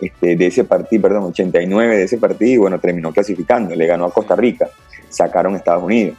este, 0.00 0.36
de 0.36 0.46
ese 0.46 0.64
partido, 0.64 1.02
perdón, 1.02 1.24
89 1.24 1.96
de 1.96 2.04
ese 2.04 2.18
partido 2.18 2.50
y 2.52 2.56
bueno, 2.56 2.78
terminó 2.78 3.12
clasificando, 3.12 3.74
le 3.74 3.86
ganó 3.86 4.06
a 4.06 4.12
Costa 4.12 4.34
Rica, 4.36 4.70
sacaron 5.08 5.54
a 5.54 5.58
Estados 5.58 5.84
Unidos. 5.84 6.16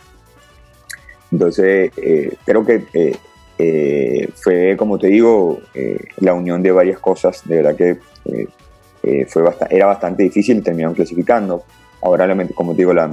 Entonces, 1.32 1.92
eh, 1.98 2.36
creo 2.46 2.66
que 2.66 2.84
eh, 2.94 3.16
eh, 3.64 4.28
fue, 4.34 4.76
como 4.76 4.98
te 4.98 5.06
digo, 5.06 5.60
eh, 5.76 6.00
la 6.18 6.34
unión 6.34 6.64
de 6.64 6.72
varias 6.72 7.00
cosas. 7.00 7.48
De 7.48 7.58
verdad 7.58 7.76
que 7.76 8.00
eh, 9.04 9.26
fue 9.28 9.44
era 9.70 9.86
bastante 9.86 10.24
difícil 10.24 10.58
y 10.58 10.62
terminaron 10.62 10.96
clasificando. 10.96 11.64
Ahora, 12.02 12.28
como 12.56 12.72
te 12.72 12.80
digo, 12.80 12.94
la, 12.94 13.12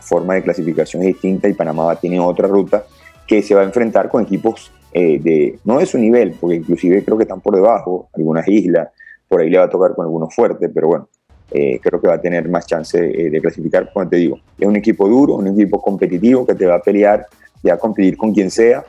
forma 0.00 0.34
de 0.34 0.42
clasificación 0.42 1.02
es 1.02 1.08
distinta 1.08 1.48
y 1.48 1.54
Panamá 1.54 1.94
tiene 1.96 2.20
otra 2.20 2.48
ruta 2.48 2.84
que 3.26 3.42
se 3.42 3.54
va 3.54 3.62
a 3.62 3.64
enfrentar 3.64 4.08
con 4.08 4.22
equipos 4.22 4.70
de, 4.92 5.58
no 5.64 5.78
de 5.78 5.86
su 5.86 5.96
nivel, 5.96 6.34
porque 6.38 6.56
inclusive 6.56 7.02
creo 7.02 7.16
que 7.16 7.24
están 7.24 7.40
por 7.40 7.54
debajo, 7.54 8.08
algunas 8.14 8.46
islas, 8.46 8.88
por 9.26 9.40
ahí 9.40 9.48
le 9.48 9.58
va 9.58 9.64
a 9.64 9.70
tocar 9.70 9.94
con 9.94 10.04
algunos 10.04 10.34
fuertes, 10.34 10.70
pero 10.74 10.88
bueno, 10.88 11.08
creo 11.48 12.00
que 12.00 12.08
va 12.08 12.14
a 12.14 12.20
tener 12.20 12.46
más 12.48 12.66
chance 12.66 13.00
de 13.00 13.40
clasificar, 13.40 13.90
como 13.90 14.06
te 14.06 14.16
digo. 14.16 14.38
Es 14.58 14.68
un 14.68 14.76
equipo 14.76 15.08
duro, 15.08 15.36
un 15.36 15.48
equipo 15.48 15.80
competitivo 15.80 16.46
que 16.46 16.54
te 16.54 16.66
va 16.66 16.74
a 16.74 16.82
pelear, 16.82 17.26
te 17.62 17.68
va 17.68 17.76
a 17.76 17.78
competir 17.78 18.18
con 18.18 18.34
quien 18.34 18.50
sea, 18.50 18.84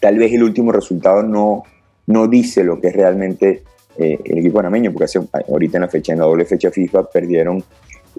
tal 0.00 0.18
vez 0.18 0.32
el 0.32 0.42
último 0.42 0.72
resultado 0.72 1.22
no, 1.22 1.62
no 2.06 2.26
dice 2.26 2.64
lo 2.64 2.80
que 2.80 2.88
es 2.88 2.96
realmente 2.96 3.62
eh, 3.98 4.18
el 4.24 4.38
equipo 4.38 4.56
panameño, 4.56 4.92
porque 4.92 5.06
ahorita 5.48 5.76
en 5.76 5.82
la 5.82 5.88
fecha, 5.88 6.12
en 6.12 6.20
la 6.20 6.24
doble 6.24 6.44
fecha 6.46 6.70
FIFA, 6.70 7.10
perdieron 7.10 7.62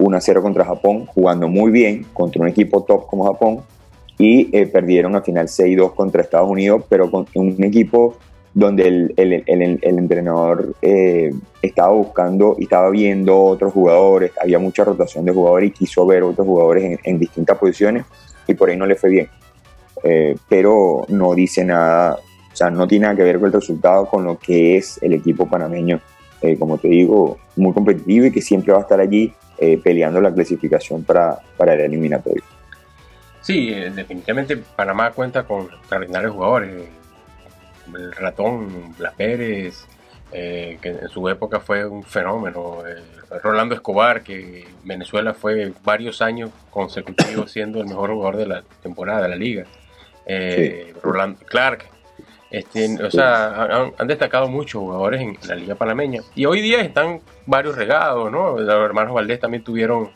1 0.04 0.20
0 0.20 0.42
contra 0.42 0.64
Japón, 0.64 1.06
jugando 1.06 1.48
muy 1.48 1.70
bien 1.70 2.06
contra 2.12 2.42
un 2.42 2.48
equipo 2.48 2.82
top 2.82 3.06
como 3.06 3.24
Japón, 3.24 3.60
y 4.18 4.56
eh, 4.56 4.66
perdieron 4.66 5.16
al 5.16 5.22
final 5.22 5.48
6-2 5.48 5.94
contra 5.94 6.22
Estados 6.22 6.48
Unidos, 6.48 6.84
pero 6.88 7.10
con 7.10 7.26
un 7.34 7.64
equipo 7.64 8.16
donde 8.54 8.86
el 8.86 9.98
entrenador 9.98 10.74
eh, 10.82 11.30
estaba 11.62 11.92
buscando 11.92 12.54
y 12.58 12.64
estaba 12.64 12.90
viendo 12.90 13.42
otros 13.42 13.72
jugadores, 13.72 14.32
había 14.40 14.58
mucha 14.58 14.84
rotación 14.84 15.24
de 15.24 15.32
jugadores 15.32 15.70
y 15.70 15.72
quiso 15.72 16.04
ver 16.04 16.22
otros 16.22 16.46
jugadores 16.46 16.84
en, 16.84 16.98
en 17.02 17.18
distintas 17.18 17.56
posiciones 17.56 18.04
y 18.46 18.54
por 18.54 18.68
ahí 18.68 18.76
no 18.76 18.86
le 18.86 18.96
fue 18.96 19.10
bien. 19.10 19.28
Eh, 20.04 20.36
pero 20.48 21.04
no 21.08 21.34
dice 21.34 21.64
nada, 21.64 22.14
o 22.16 22.56
sea, 22.56 22.70
no 22.70 22.88
tiene 22.88 23.04
nada 23.04 23.16
que 23.16 23.22
ver 23.22 23.38
con 23.38 23.46
el 23.46 23.52
resultado, 23.52 24.06
con 24.06 24.24
lo 24.24 24.38
que 24.38 24.76
es 24.76 24.98
el 25.02 25.12
equipo 25.12 25.48
panameño, 25.48 26.00
eh, 26.42 26.56
como 26.58 26.78
te 26.78 26.88
digo, 26.88 27.38
muy 27.56 27.72
competitivo 27.72 28.26
y 28.26 28.32
que 28.32 28.40
siempre 28.40 28.72
va 28.72 28.80
a 28.80 28.82
estar 28.82 29.00
allí 29.00 29.32
eh, 29.58 29.78
peleando 29.82 30.20
la 30.20 30.32
clasificación 30.32 31.04
para, 31.04 31.38
para 31.56 31.74
el 31.74 31.80
eliminatorio. 31.80 32.42
Sí, 33.40 33.70
definitivamente 33.70 34.56
Panamá 34.56 35.10
cuenta 35.10 35.44
con 35.44 35.66
extraordinarios 35.66 36.32
jugadores. 36.32 36.84
El 37.94 38.12
ratón, 38.12 38.94
Blas 38.96 39.14
Pérez, 39.14 39.84
que 40.30 40.78
en 40.82 41.08
su 41.08 41.28
época 41.28 41.58
fue 41.58 41.84
un 41.84 42.04
fenómeno. 42.04 42.78
Rolando 43.42 43.74
Escobar, 43.74 44.22
que 44.22 44.64
Venezuela 44.84 45.34
fue 45.34 45.72
varios 45.82 46.22
años 46.22 46.50
consecutivos 46.70 47.50
siendo 47.50 47.80
el 47.80 47.88
mejor 47.88 48.10
jugador 48.10 48.36
de 48.36 48.46
la 48.46 48.62
temporada 48.82 49.22
de 49.22 49.28
la 49.28 49.36
liga 49.36 49.66
eh, 50.26 50.94
Roland 51.02 51.38
Clark. 51.44 51.88
Este, 52.52 53.02
o 53.02 53.10
sea, 53.10 53.92
han, 53.96 54.06
destacado 54.06 54.46
muchos 54.46 54.82
jugadores 54.82 55.22
en 55.22 55.38
la 55.48 55.54
Liga 55.54 55.74
Panameña. 55.74 56.20
Y 56.34 56.44
hoy 56.44 56.60
día 56.60 56.82
están 56.82 57.22
varios 57.46 57.76
regados, 57.76 58.30
¿no? 58.30 58.58
Los 58.58 58.84
hermanos 58.84 59.14
Valdés 59.14 59.40
también 59.40 59.64
tuvieron 59.64 60.10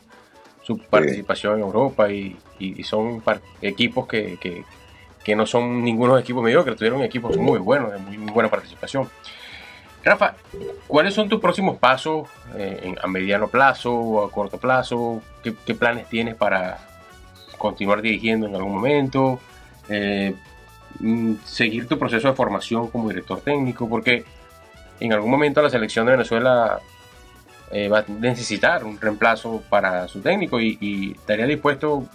su 0.61 0.77
participación 0.77 1.55
en 1.55 1.61
Europa 1.61 2.11
y, 2.11 2.37
son 2.83 3.23
equipos 3.59 4.07
que, 4.07 4.37
que, 5.25 5.35
no 5.35 5.47
son 5.47 5.83
ningunos 5.83 6.21
equipos 6.21 6.43
mediocres, 6.43 6.77
tuvieron 6.77 7.01
equipos 7.01 7.35
muy 7.37 7.57
buenos, 7.57 7.91
de 7.91 7.97
muy, 7.97 8.31
buena 8.31 8.51
participación. 8.51 9.09
Rafa, 10.03 10.35
¿cuáles 10.85 11.15
son 11.15 11.27
tus 11.27 11.41
próximos 11.41 11.77
pasos 11.77 12.29
eh, 12.55 12.93
a 13.01 13.07
mediano 13.07 13.47
plazo 13.47 13.93
o 13.93 14.23
a 14.23 14.31
corto 14.31 14.59
plazo? 14.59 15.23
¿Qué, 15.43 15.55
¿Qué, 15.65 15.73
planes 15.73 16.07
tienes 16.07 16.35
para 16.35 16.77
continuar 17.57 18.03
dirigiendo 18.03 18.45
en 18.45 18.55
algún 18.55 18.75
momento? 18.75 19.39
Eh, 19.89 20.35
seguir 21.45 21.87
tu 21.87 21.97
proceso 21.99 22.27
de 22.27 22.33
formación 22.33 22.87
como 22.87 23.09
director 23.09 23.39
técnico, 23.41 23.87
porque 23.87 24.25
en 24.99 25.13
algún 25.13 25.29
momento 25.29 25.61
la 25.61 25.69
selección 25.69 26.05
de 26.05 26.13
Venezuela 26.13 26.79
eh, 27.71 27.89
va 27.89 27.99
a 27.99 28.05
necesitar 28.07 28.83
un 28.83 28.99
reemplazo 28.99 29.61
para 29.69 30.07
su 30.07 30.21
técnico 30.21 30.59
y, 30.59 31.13
estaría 31.15 31.45
dispuesto 31.45 32.05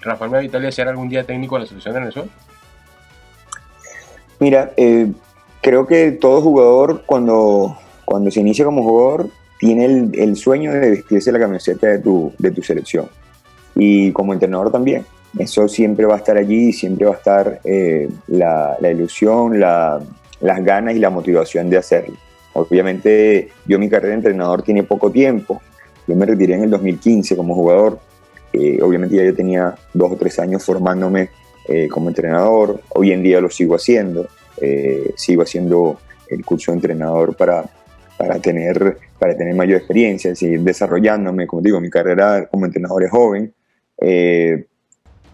Rafael 0.00 0.30
Meditalia 0.30 0.68
a 0.68 0.72
ser 0.72 0.88
algún 0.88 1.08
día 1.08 1.24
técnico 1.24 1.56
de 1.56 1.62
la 1.62 1.66
selección 1.66 1.94
de 1.94 2.00
Venezuela. 2.00 2.28
Mira, 4.38 4.72
eh, 4.76 5.10
creo 5.60 5.86
que 5.86 6.12
todo 6.12 6.40
jugador 6.40 7.02
cuando, 7.04 7.76
cuando 8.04 8.30
se 8.30 8.40
inicia 8.40 8.64
como 8.64 8.82
jugador 8.82 9.30
tiene 9.58 10.10
el, 10.12 10.36
sueño 10.36 10.72
de 10.72 10.90
vestirse 10.90 11.32
la 11.32 11.40
camiseta 11.40 11.88
de 11.88 11.98
tu, 11.98 12.32
de 12.38 12.52
tu 12.52 12.62
selección. 12.62 13.08
Y 13.74 14.12
como 14.12 14.32
entrenador 14.32 14.70
también, 14.70 15.04
eso 15.36 15.68
siempre 15.68 16.06
va 16.06 16.14
a 16.14 16.18
estar 16.18 16.36
allí, 16.36 16.72
siempre 16.72 17.06
va 17.06 17.14
a 17.14 17.18
estar 17.18 17.60
eh, 17.64 18.08
la, 18.28 18.76
ilusión, 18.90 19.60
las 19.60 20.64
ganas 20.64 20.94
y 20.94 20.98
la 20.98 21.10
motivación 21.10 21.68
de 21.68 21.76
hacerlo. 21.76 22.16
Obviamente 22.54 23.48
yo 23.66 23.78
mi 23.78 23.88
carrera 23.88 24.10
de 24.10 24.14
entrenador 24.14 24.62
tiene 24.62 24.82
poco 24.84 25.10
tiempo, 25.10 25.60
yo 26.06 26.16
me 26.16 26.24
retiré 26.24 26.54
en 26.54 26.64
el 26.64 26.70
2015 26.70 27.36
como 27.36 27.54
jugador, 27.54 27.98
eh, 28.52 28.80
obviamente 28.82 29.16
ya 29.16 29.24
yo 29.24 29.34
tenía 29.34 29.74
dos 29.92 30.12
o 30.12 30.16
tres 30.16 30.38
años 30.38 30.64
formándome 30.64 31.28
eh, 31.68 31.88
como 31.88 32.08
entrenador, 32.08 32.80
hoy 32.90 33.12
en 33.12 33.22
día 33.22 33.40
lo 33.40 33.50
sigo 33.50 33.74
haciendo, 33.74 34.26
sigo 35.14 35.42
haciendo 35.42 36.00
el 36.28 36.44
curso 36.44 36.72
de 36.72 36.78
entrenador 36.78 37.36
para, 37.36 37.64
para, 38.16 38.40
tener, 38.40 38.98
para 39.18 39.36
tener 39.36 39.54
mayor 39.54 39.78
experiencia, 39.78 40.34
seguir 40.34 40.62
desarrollándome, 40.62 41.46
como 41.46 41.62
digo, 41.62 41.80
mi 41.80 41.90
carrera 41.90 42.48
como 42.50 42.66
entrenador 42.66 43.04
es 43.04 43.10
joven, 43.10 43.54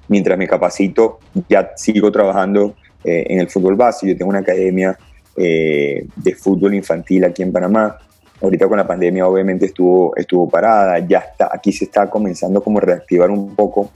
mientras 0.09 0.39
me 0.39 0.47
capacito, 0.47 1.19
ya 1.49 1.73
sigo 1.77 2.11
trabajando 2.11 2.75
eh, 3.05 3.27
en 3.29 3.41
el 3.41 3.49
fútbol 3.49 3.77
base. 3.77 4.07
Yo 4.09 4.17
tengo 4.17 4.31
una 4.31 4.41
academia 4.41 4.97
eh, 5.37 6.07
de 6.17 6.35
fútbol 6.35 6.75
infantil 6.75 7.25
aquí 7.25 7.43
en 7.43 7.53
Panamá. 7.53 7.99
Ahorita 8.41 8.69
con 8.69 8.79
la 8.79 8.87
pandemia 8.87 9.27
obviamente 9.27 9.67
estuvo, 9.67 10.15
estuvo 10.17 10.49
parada, 10.49 10.99
ya 10.99 11.19
está, 11.19 11.51
aquí 11.53 11.73
se 11.73 11.85
está 11.87 12.11
comenzando 12.11 12.63
como 12.63 12.79
a 12.79 12.83
reactivar 12.83 13.31
un 13.31 13.55
poco 13.55 13.91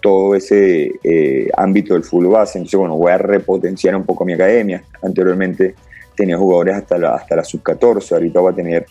todo 0.00 0.34
ese 0.34 0.92
eh, 1.02 1.48
ámbito 1.56 1.94
del 1.94 2.04
fútbol 2.04 2.32
base. 2.32 2.58
Entonces, 2.58 2.78
bueno, 2.78 2.96
voy 2.96 3.12
a 3.12 3.18
repotenciar 3.18 3.96
un 3.96 4.04
poco 4.04 4.24
mi 4.24 4.34
academia. 4.34 4.82
Anteriormente 5.02 5.74
tenía 6.14 6.36
jugadores 6.36 6.76
hasta 6.76 6.98
la, 6.98 7.14
hasta 7.14 7.36
la 7.36 7.44
sub-14, 7.44 8.12
ahorita 8.12 8.40
voy 8.40 8.52
a 8.52 8.56
tener 8.56 8.86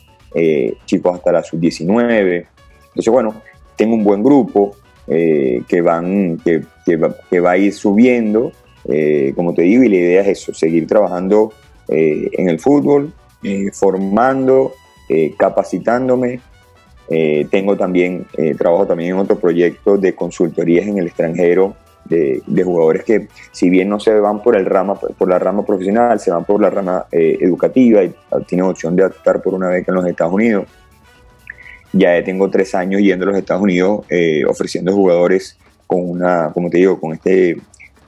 chicos 0.85 1.15
hasta 1.15 1.31
la 1.31 1.41
sub-19. 1.41 2.45
Entonces, 2.87 3.11
bueno, 3.11 3.41
tengo 3.75 3.95
un 3.95 4.03
buen 4.03 4.21
grupo, 4.21 4.75
eh, 5.07 5.61
que, 5.67 5.81
van, 5.81 6.39
que, 6.43 7.39
va, 7.39 7.51
a 7.51 7.57
ir 7.57 7.73
subiendo, 7.73 8.51
eh, 8.85 9.33
como 9.35 9.53
te 9.53 9.61
digo, 9.61 9.83
y 9.83 9.89
la 9.89 9.95
idea 9.97 10.21
es 10.21 10.27
eso, 10.39 10.53
seguir 10.53 10.87
trabajando 10.87 11.53
eh, 11.87 12.29
en 12.33 12.49
el 12.49 12.59
fútbol, 12.59 13.13
formando, 13.73 14.73
capacitándome. 15.37 16.39
tengo 17.51 17.77
también, 17.77 18.25
trabajo 18.57 18.87
también 18.87 19.11
en 19.11 19.17
otro 19.17 19.37
proyecto 19.37 19.95
de 19.95 20.15
consultorías 20.15 20.87
en 20.87 20.97
el 20.97 21.05
extranjero 21.05 21.75
de, 22.05 22.41
de, 22.47 22.63
jugadores 22.63 23.03
que 23.03 23.27
si 23.51 23.69
bien 23.69 23.87
no 23.87 23.99
se 23.99 24.19
van 24.19 24.41
por 24.41 24.55
el 24.55 24.65
rama 24.65 24.95
por 24.95 25.29
la 25.29 25.37
rama 25.37 25.63
profesional 25.63 26.19
se 26.19 26.31
van 26.31 26.43
por 26.43 26.59
la 26.59 26.71
rama 26.71 27.05
educativa 27.11 28.03
y 28.03 28.15
tienen 28.47 28.65
opción 28.65 28.95
de 28.95 29.05
optar 29.05 29.43
por 29.43 29.53
una 29.53 29.69
beca 29.69 29.91
en 29.91 29.95
los 29.95 30.07
Estados 30.07 30.33
Unidos 30.33 30.65
ya 31.97 32.21
tengo 32.23 32.49
tres 32.49 32.75
años 32.75 33.01
yendo 33.01 33.25
a 33.25 33.29
los 33.29 33.37
Estados 33.37 33.63
Unidos 33.63 34.05
eh, 34.09 34.43
ofreciendo 34.45 34.93
jugadores 34.93 35.57
con 35.87 36.09
una, 36.09 36.51
como 36.53 36.69
te 36.69 36.77
digo, 36.77 36.99
con 36.99 37.13
este, 37.13 37.57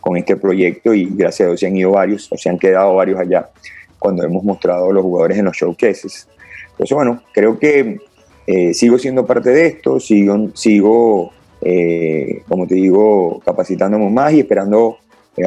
con 0.02 0.18
este 0.18 0.36
proyecto 0.36 0.94
y 0.94 1.06
gracias 1.06 1.46
a 1.46 1.50
Dios 1.50 1.60
se 1.62 1.68
han 1.68 1.78
ido 1.78 1.92
varios, 1.92 2.32
o 2.32 2.38
se 2.38 2.50
han 2.50 2.60
quedado 2.60 2.96
varios 2.96 3.20
allá 3.20 3.50
cuando 3.98 4.24
hemos 4.24 4.44
mostrado 4.44 4.90
a 4.90 4.94
los 4.94 5.04
jugadores 5.04 5.38
en 5.38 5.46
los 5.46 5.56
showcases. 5.56 6.28
Entonces, 6.72 6.96
bueno, 6.96 7.24
creo 7.34 7.58
que 7.58 8.00
eh, 8.46 8.74
sigo 8.74 9.00
siendo 9.00 9.26
parte 9.26 9.52
de 9.52 9.68
esto, 9.68 10.00
sigo, 10.00 10.50
sigo 10.54 11.32
eh, 11.62 12.44
como 12.48 12.68
te 12.68 12.76
digo, 12.76 13.42
capacitándome 13.46 14.10
más 14.10 14.34
y 14.34 14.42
esperando 14.42 14.98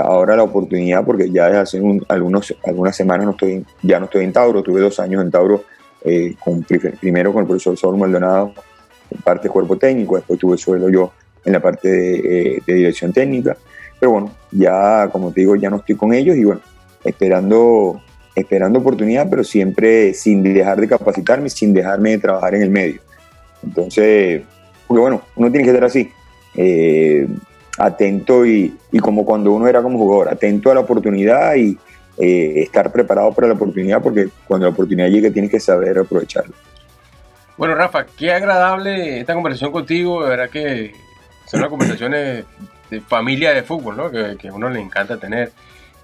ahora 0.03 0.37
la 0.37 0.45
oportunidad, 0.45 1.05
porque 1.05 1.31
ya 1.31 1.47
desde 1.47 1.59
hace 1.59 1.77
algunos, 2.09 2.55
algunas 2.65 2.97
semanas 2.97 3.27
no 3.27 3.33
estoy, 3.33 3.67
ya 3.83 3.99
no 3.99 4.07
estoy 4.07 4.25
en 4.25 4.33
Tauro, 4.33 4.63
tuve 4.63 4.81
dos 4.81 4.99
años 4.99 5.23
en 5.23 5.31
Tauro 5.31 5.65
eh, 6.05 6.35
con, 6.43 6.65
primero 7.01 7.33
con 7.33 7.43
el 7.43 7.47
profesor 7.47 7.77
Saúl 7.77 7.99
Maldonado 7.99 8.55
en 9.11 9.21
parte 9.21 9.49
de 9.49 9.53
cuerpo 9.53 9.77
técnico, 9.77 10.17
después 10.17 10.39
tuve 10.39 10.57
suelo 10.57 10.89
yo 10.89 11.13
en 11.45 11.53
la 11.53 11.61
parte 11.61 11.89
eh, 12.55 12.63
de, 12.67 12.75
dirección 12.75 13.13
técnica, 13.13 13.57
pero 13.99 14.13
bueno, 14.13 14.31
ya 14.51 15.09
como 15.11 15.33
te 15.33 15.41
digo, 15.41 15.57
ya 15.57 15.69
no 15.69 15.77
estoy 15.77 15.97
con 15.97 16.13
ellos 16.13 16.37
y 16.37 16.45
bueno, 16.45 16.61
esperando, 17.05 18.01
esperando 18.35 18.79
oportunidad, 18.79 19.29
pero 19.29 19.45
siempre 19.45 20.15
sin 20.15 20.43
dejar 20.43 20.81
de 20.81 20.89
capacitarme, 20.89 21.51
sin 21.51 21.75
dejarme 21.75 22.11
de 22.11 22.19
trabajar 22.19 22.55
en 22.55 22.63
el 22.63 22.71
medio. 22.71 23.01
Entonces, 23.63 24.43
porque 24.87 25.01
bueno, 25.01 25.23
uno 25.37 25.51
tiene 25.51 25.65
que 25.65 25.71
estar 25.71 25.85
así, 25.85 26.11
eh, 26.55 27.27
atento 27.79 28.47
y, 28.47 28.75
y 28.93 28.99
como 29.01 29.25
cuando 29.25 29.53
uno 29.53 29.67
era 29.69 29.83
como 29.83 29.99
jugador, 29.99 30.29
atento 30.29 30.71
a 30.71 30.75
la 30.75 30.81
oportunidad 30.81 31.57
y, 31.57 31.79
eh, 32.21 32.63
estar 32.63 32.93
preparado 32.93 33.33
para 33.33 33.49
la 33.49 33.55
oportunidad, 33.55 34.03
porque 34.03 34.29
cuando 34.47 34.67
la 34.67 34.73
oportunidad 34.73 35.09
llegue 35.09 35.31
tienes 35.31 35.51
que 35.51 35.61
saber 35.61 35.99
aprovecharla. 35.99 36.55
Bueno, 37.57 37.75
Rafa, 37.75 38.07
qué 38.07 38.33
agradable 38.33 39.21
esta 39.21 39.35
conversación 39.35 39.73
contigo, 39.73 40.23
de 40.23 40.31
verdad 40.31 40.51
que 40.51 40.93
son 41.47 41.61
las 41.61 41.69
conversaciones 41.69 42.45
de 42.91 43.01
familia 43.01 43.53
de 43.53 43.63
fútbol, 43.63 43.97
¿no? 43.97 44.11
Que, 44.11 44.37
que 44.39 44.49
a 44.49 44.53
uno 44.53 44.71
le 44.71 44.81
encanta 44.81 45.19
tener. 45.19 45.53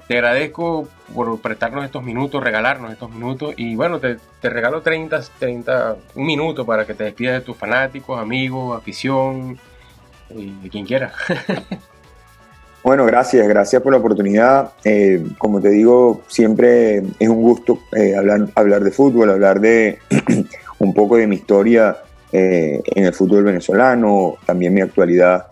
Te 0.07 0.15
agradezco 0.15 0.89
por 1.13 1.41
prestarnos 1.41 1.85
estos 1.85 2.03
minutos, 2.03 2.43
regalarnos 2.43 2.93
estos 2.93 3.11
minutos 3.11 3.55
y 3.57 3.75
bueno, 3.75 3.99
te, 3.99 4.19
regalo 4.43 4.81
30, 4.81 5.21
30, 5.39 5.97
un 6.15 6.27
minuto 6.27 6.65
para 6.65 6.87
que 6.87 6.95
te 6.95 7.05
despidas 7.05 7.41
de 7.41 7.41
tus 7.41 7.57
fanáticos, 7.57 8.21
amigos, 8.21 8.79
afición 8.79 9.59
y 10.31 10.53
de 10.63 10.69
quien 10.71 10.87
quiera. 10.87 11.13
Bueno, 12.87 13.05
gracias, 13.05 13.49
gracias 13.49 13.83
por 13.83 13.91
la 13.91 13.99
oportunidad. 13.99 14.71
Eh, 14.85 15.21
como 15.39 15.61
te 15.61 15.71
digo, 15.71 16.23
siempre 16.29 16.99
es 17.19 17.29
un 17.29 17.43
gusto 17.43 17.81
eh, 17.91 18.15
hablar, 18.15 18.47
hablar 18.55 18.85
de 18.85 18.93
fútbol, 18.93 19.29
hablar 19.29 19.59
de 19.59 19.99
un 20.79 20.95
poco 20.95 21.17
de 21.17 21.27
mi 21.27 21.35
historia 21.35 21.97
eh, 22.31 22.81
en 22.85 23.07
el 23.07 23.13
fútbol 23.13 23.43
venezolano, 23.43 24.37
también 24.47 24.73
mi 24.73 24.83
actualidad 24.83 25.49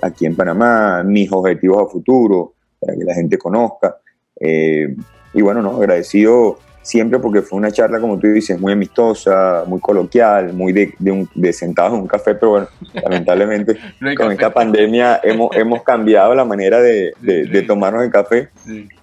aquí 0.00 0.26
en 0.26 0.36
Panamá, 0.36 1.02
mis 1.02 1.32
objetivos 1.32 1.88
a 1.88 1.90
futuro, 1.90 2.54
para 2.78 2.94
que 2.94 3.02
la 3.02 3.14
gente 3.14 3.36
conozca. 3.36 3.96
y 4.40 5.42
bueno, 5.42 5.62
no, 5.62 5.76
agradecido 5.76 6.60
siempre 6.90 7.20
porque 7.20 7.40
fue 7.40 7.56
una 7.56 7.70
charla, 7.70 8.00
como 8.00 8.18
tú 8.18 8.26
dices, 8.26 8.58
muy 8.58 8.72
amistosa, 8.72 9.62
muy 9.64 9.78
coloquial, 9.78 10.52
muy 10.52 10.72
de, 10.72 10.92
de, 10.98 11.52
sentados 11.52 11.94
en 11.94 12.00
un 12.00 12.08
café, 12.08 12.34
pero 12.34 12.50
bueno, 12.50 12.68
lamentablemente 12.94 13.76
con 14.16 14.32
esta 14.32 14.52
pandemia 14.52 15.20
hemos, 15.22 15.54
hemos 15.56 15.84
cambiado 15.84 16.34
la 16.34 16.44
manera 16.44 16.80
de, 16.80 17.12
de 17.20 17.62
tomarnos 17.62 18.02
el 18.02 18.10
café, 18.10 18.48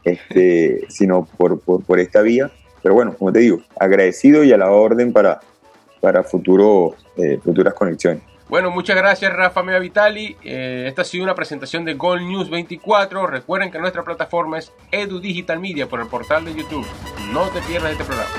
este, 0.04 0.82
sino 0.90 1.26
por, 1.38 1.62
por, 1.62 1.82
por, 1.82 2.00
esta 2.02 2.22
vía. 2.22 2.52
Pero 2.84 2.94
bueno, 2.94 3.16
como 3.18 3.32
te 3.32 3.40
digo, 3.40 3.62
agradecido 3.80 4.44
y 4.44 4.52
a 4.52 4.58
la 4.58 4.70
orden 4.70 5.14
para, 5.14 5.40
para 6.02 6.24
futuro, 6.24 6.96
eh, 7.16 7.40
futuras 7.42 7.74
conexiones. 7.74 8.22
Bueno, 8.50 8.72
muchas 8.72 8.96
gracias 8.96 9.34
Rafa 9.34 9.62
Mea 9.62 9.78
Vitali. 9.80 10.38
Eh, 10.42 10.86
esta 10.88 11.02
ha 11.02 11.06
sido 11.06 11.26
una 11.26 11.36
presentación 11.36 11.84
de 11.84 11.96
Gold 11.96 12.22
News 12.22 12.50
24. 12.50 13.28
Recuerden 13.28 13.72
que 13.72 13.80
nuestra 13.80 14.04
plataforma 14.04 14.58
es 14.58 14.72
Edu 14.92 15.20
Digital 15.20 15.60
Media 15.60 15.88
por 15.88 16.00
el 16.00 16.08
portal 16.08 16.46
de 16.46 16.56
YouTube. 16.56 16.86
No 17.34 17.44
te 17.50 17.60
pierdas 17.62 17.92
este 17.92 18.06
programa. 18.06 18.32